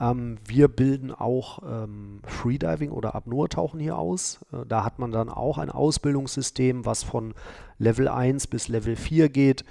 Ähm, 0.00 0.38
wir 0.46 0.68
bilden 0.68 1.12
auch 1.12 1.60
ähm, 1.62 2.20
Freediving 2.24 2.90
oder 2.90 3.14
Apnoe-Tauchen 3.14 3.80
hier 3.80 3.98
aus. 3.98 4.44
Äh, 4.52 4.66
da 4.66 4.84
hat 4.84 4.98
man 4.98 5.12
dann 5.12 5.28
auch 5.28 5.58
ein 5.58 5.70
Ausbildungssystem, 5.70 6.84
was 6.84 7.02
von 7.02 7.34
Level 7.78 8.08
1 8.08 8.46
bis 8.48 8.68
Level 8.68 8.96
4 8.96 9.28
geht. 9.28 9.64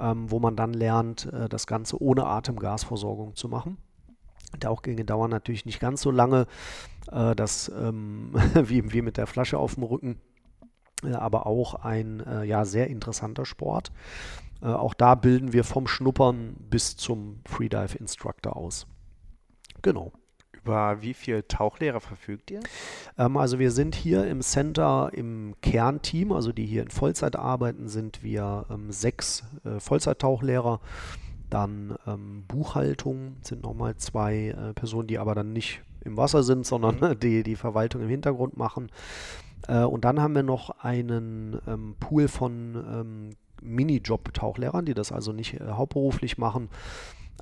ähm, 0.00 0.30
wo 0.30 0.40
man 0.40 0.56
dann 0.56 0.72
lernt, 0.72 1.32
äh, 1.32 1.48
das 1.48 1.66
Ganze 1.66 2.02
ohne 2.02 2.26
Atemgasversorgung 2.26 3.36
zu 3.36 3.48
machen. 3.48 3.78
Tauchgänge 4.60 5.04
dauern 5.04 5.30
natürlich 5.30 5.64
nicht 5.64 5.80
ganz 5.80 6.02
so 6.02 6.10
lange, 6.10 6.46
äh, 7.10 7.34
das, 7.34 7.70
ähm, 7.74 8.34
wie, 8.54 8.92
wie 8.92 9.02
mit 9.02 9.16
der 9.16 9.26
Flasche 9.26 9.58
auf 9.58 9.74
dem 9.74 9.84
Rücken, 9.84 10.20
äh, 11.04 11.12
aber 11.12 11.46
auch 11.46 11.74
ein 11.74 12.20
äh, 12.20 12.44
ja, 12.44 12.64
sehr 12.64 12.88
interessanter 12.88 13.44
Sport. 13.44 13.92
Äh, 14.60 14.66
auch 14.66 14.94
da 14.94 15.14
bilden 15.14 15.52
wir 15.52 15.64
vom 15.64 15.86
Schnuppern 15.86 16.56
bis 16.58 16.96
zum 16.96 17.40
Freedive 17.46 17.96
Instructor 17.96 18.56
aus. 18.56 18.86
Genau. 19.82 20.12
Über 20.52 21.02
wie 21.02 21.12
viele 21.12 21.46
Tauchlehrer 21.48 22.00
verfügt 22.00 22.50
ihr? 22.50 22.60
Ähm, 23.18 23.36
also 23.36 23.58
wir 23.58 23.72
sind 23.72 23.94
hier 23.94 24.26
im 24.26 24.42
Center 24.42 25.10
im 25.12 25.54
Kernteam, 25.60 26.32
also 26.32 26.52
die 26.52 26.66
hier 26.66 26.82
in 26.82 26.90
Vollzeit 26.90 27.36
arbeiten, 27.36 27.88
sind 27.88 28.22
wir 28.22 28.66
ähm, 28.70 28.92
sechs 28.92 29.42
äh, 29.64 29.80
Vollzeittauchlehrer. 29.80 30.80
Dann 31.50 31.96
ähm, 32.06 32.44
Buchhaltung 32.46 33.36
sind 33.42 33.62
nochmal 33.62 33.96
zwei 33.96 34.48
äh, 34.48 34.72
Personen, 34.72 35.08
die 35.08 35.18
aber 35.18 35.34
dann 35.34 35.52
nicht 35.52 35.82
im 36.04 36.16
Wasser 36.16 36.42
sind, 36.42 36.64
sondern 36.64 37.00
mhm. 37.00 37.18
die 37.20 37.42
die 37.42 37.56
Verwaltung 37.56 38.02
im 38.02 38.08
Hintergrund 38.08 38.56
machen. 38.56 38.90
Äh, 39.66 39.82
und 39.82 40.04
dann 40.04 40.20
haben 40.20 40.34
wir 40.34 40.42
noch 40.42 40.70
einen 40.80 41.60
ähm, 41.66 41.96
Pool 41.98 42.28
von 42.28 42.74
ähm, 42.74 43.30
Minijob-Tauchlehrern, 43.62 44.84
die 44.84 44.94
das 44.94 45.12
also 45.12 45.32
nicht 45.32 45.54
äh, 45.54 45.64
hauptberuflich 45.72 46.38
machen. 46.38 46.68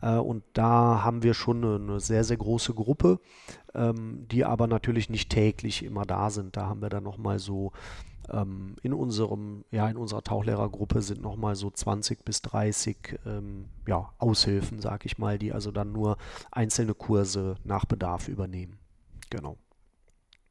Äh, 0.02 0.16
und 0.16 0.42
da 0.52 1.02
haben 1.02 1.22
wir 1.22 1.34
schon 1.34 1.64
eine, 1.64 2.00
sehr, 2.00 2.24
sehr 2.24 2.36
große 2.36 2.74
Gruppe, 2.74 3.20
ähm, 3.74 4.26
die 4.30 4.44
aber 4.44 4.66
natürlich 4.66 5.10
nicht 5.10 5.30
täglich 5.30 5.84
immer 5.84 6.04
da 6.04 6.30
sind. 6.30 6.56
Da 6.56 6.66
haben 6.66 6.82
wir 6.82 6.88
dann 6.88 7.04
nochmal 7.04 7.38
so 7.38 7.72
ähm, 8.30 8.76
in 8.82 8.92
unserem, 8.92 9.64
ja, 9.70 9.88
in 9.88 9.96
unserer 9.96 10.22
Tauchlehrergruppe 10.22 11.02
sind 11.02 11.20
nochmal 11.20 11.56
so 11.56 11.70
20 11.70 12.24
bis 12.24 12.42
30 12.42 13.18
ähm, 13.26 13.66
ja, 13.86 14.12
Aushilfen, 14.18 14.80
sag 14.80 15.04
ich 15.04 15.18
mal, 15.18 15.38
die 15.38 15.52
also 15.52 15.70
dann 15.70 15.92
nur 15.92 16.16
einzelne 16.50 16.94
Kurse 16.94 17.56
nach 17.64 17.84
Bedarf 17.84 18.28
übernehmen. 18.28 18.78
Genau. 19.30 19.56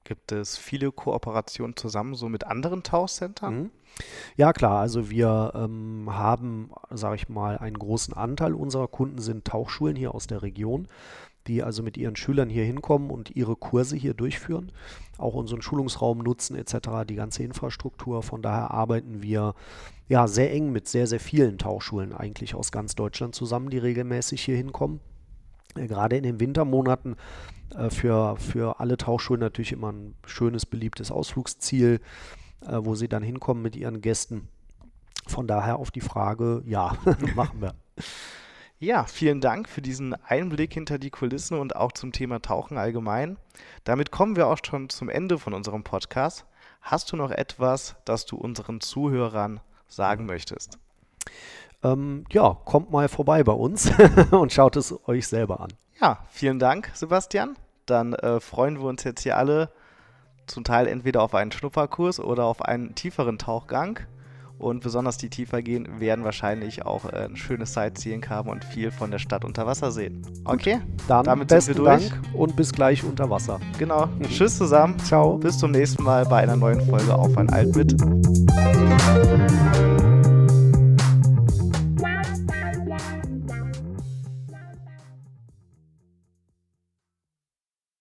Gibt 0.04 0.32
es 0.32 0.58
viele 0.58 0.92
Kooperationen 0.92 1.76
zusammen 1.76 2.16
so 2.16 2.30
mit 2.30 2.46
anderen 2.46 2.84
Tauchcentern? 2.84 3.56
Mhm. 3.56 3.72
Ja 4.38 4.54
klar, 4.54 4.80
also 4.80 5.10
wir 5.10 5.52
ähm, 5.56 6.08
haben, 6.12 6.72
sage 6.90 7.16
ich 7.16 7.30
mal, 7.30 7.58
einen 7.58 7.78
großen 7.78 8.14
Anteil 8.14 8.54
unserer 8.54 8.88
Kunden 8.88 9.20
sind 9.20 9.46
Tauchschulen 9.46 9.96
hier 9.96 10.16
aus 10.16 10.28
der 10.28 10.42
Region, 10.42 10.88
die 11.48 11.64
also 11.64 11.84
mit 11.84 11.98
ihren 11.98 12.16
Schülern 12.16 12.50
hier 12.50 12.64
hinkommen 12.64 13.10
und 13.10 13.36
ihre 13.36 13.56
Kurse 13.56 13.96
hier 13.96 14.14
durchführen, 14.14 14.72
auch 15.18 15.34
unseren 15.34 15.62
Schulungsraum 15.62 16.20
nutzen 16.20 16.56
etc., 16.56 17.06
die 17.08 17.16
ganze 17.16 17.44
Infrastruktur. 17.44 18.24
Von 18.24 18.42
daher 18.42 18.72
arbeiten 18.72 19.22
wir 19.22 19.56
ja 20.08 20.28
sehr 20.28 20.54
eng 20.54 20.72
mit 20.72 20.88
sehr, 20.88 21.08
sehr 21.08 21.20
vielen 21.20 21.58
Tauchschulen 21.58 22.14
eigentlich 22.14 22.56
aus 22.56 22.72
ganz 22.72 22.96
Deutschland 22.96 23.36
zusammen, 23.36 23.70
die 23.70 23.80
regelmäßig 23.80 24.42
hier 24.42 24.56
hinkommen. 24.56 25.02
Äh, 25.76 25.88
gerade 25.88 26.18
in 26.18 26.24
den 26.24 26.40
Wintermonaten 26.40 27.16
äh, 27.76 27.90
für, 27.90 28.38
für 28.38 28.80
alle 28.80 28.98
Tauchschulen 28.98 29.42
natürlich 29.42 29.72
immer 29.72 29.92
ein 29.92 30.16
schönes, 30.26 30.66
beliebtes 30.66 31.12
Ausflugsziel, 31.12 32.00
äh, 32.62 32.78
wo 32.80 32.96
sie 32.96 33.08
dann 33.08 33.24
hinkommen 33.24 33.62
mit 33.62 33.76
ihren 33.76 34.02
Gästen. 34.02 34.48
Von 35.28 35.48
daher 35.48 35.78
auf 35.78 35.92
die 35.92 36.02
Frage, 36.02 36.64
ja, 36.66 36.98
machen 37.36 37.62
wir. 37.62 37.76
Ja, 38.82 39.04
vielen 39.04 39.42
Dank 39.42 39.68
für 39.68 39.82
diesen 39.82 40.14
Einblick 40.14 40.74
hinter 40.74 41.00
die 41.00 41.10
Kulissen 41.10 41.60
und 41.60 41.76
auch 41.76 41.92
zum 41.92 42.14
Thema 42.14 42.42
Tauchen 42.42 42.78
allgemein. 42.78 43.38
Damit 43.84 44.10
kommen 44.10 44.38
wir 44.38 44.48
auch 44.48 44.58
schon 44.66 44.90
zum 44.90 45.10
Ende 45.10 45.38
von 45.38 45.54
unserem 45.54 45.84
Podcast. 45.84 46.46
Hast 46.82 47.12
du 47.12 47.18
noch 47.18 47.32
etwas, 47.32 47.98
das 48.06 48.26
du 48.26 48.38
unseren 48.38 48.80
Zuhörern 48.80 49.60
sagen 49.90 50.26
möchtest? 50.26 50.80
Ähm, 51.84 52.26
ja, 52.32 52.58
kommt 52.66 52.92
mal 52.92 53.08
vorbei 53.08 53.44
bei 53.44 53.54
uns 53.54 53.92
und 54.32 54.52
schaut 54.52 54.76
es 54.76 54.94
euch 55.08 55.28
selber 55.28 55.62
an. 55.62 55.70
Ja, 56.02 56.20
vielen 56.30 56.60
Dank, 56.60 56.92
Sebastian. 56.94 57.56
Dann 57.86 58.14
äh, 58.14 58.40
freuen 58.40 58.80
wir 58.80 58.86
uns 58.86 59.04
jetzt 59.04 59.24
hier 59.24 59.38
alle 59.38 59.70
zum 60.48 60.64
Teil 60.64 60.88
entweder 60.88 61.22
auf 61.22 61.36
einen 61.36 61.52
Schnupperkurs 61.52 62.20
oder 62.20 62.46
auf 62.46 62.62
einen 62.62 62.96
tieferen 62.96 63.38
Tauchgang. 63.38 64.00
Und 64.58 64.82
besonders 64.82 65.18
die 65.18 65.30
tiefer 65.30 65.62
gehen, 65.62 66.02
werden 66.02 66.26
wahrscheinlich 66.26 66.86
auch 66.86 67.06
äh, 67.06 67.28
ein 67.30 67.38
schönes 67.38 67.74
Sightseeing 67.74 68.28
haben 68.28 68.50
und 68.50 68.66
viel 68.66 68.92
von 68.92 69.10
der 69.10 69.20
Stadt 69.20 69.46
unter 69.46 69.66
Wasser 69.66 69.90
sehen. 69.90 70.22
Okay, 70.44 70.82
dann 71.08 71.24
damit 71.24 71.48
besten 71.48 71.76
sind 71.76 71.86
wir 71.86 71.92
durch. 71.96 72.10
Dank 72.10 72.22
und 72.34 72.58
bis 72.58 72.74
gleich 72.74 73.06
unter 73.06 73.30
Wasser. 73.30 73.62
Genau. 73.78 74.10
Tschüss 74.30 74.58
zusammen. 74.58 75.00
Ciao. 75.00 75.38
Bis 75.38 75.58
zum 75.58 75.72
nächsten 75.72 76.04
Mal 76.04 76.26
bei 76.26 76.40
einer 76.42 76.58
neuen 76.58 76.82
Folge 76.82 77.16
auf 77.16 77.38
ein 77.38 77.50
Alt 77.50 77.74
mit. 77.74 77.96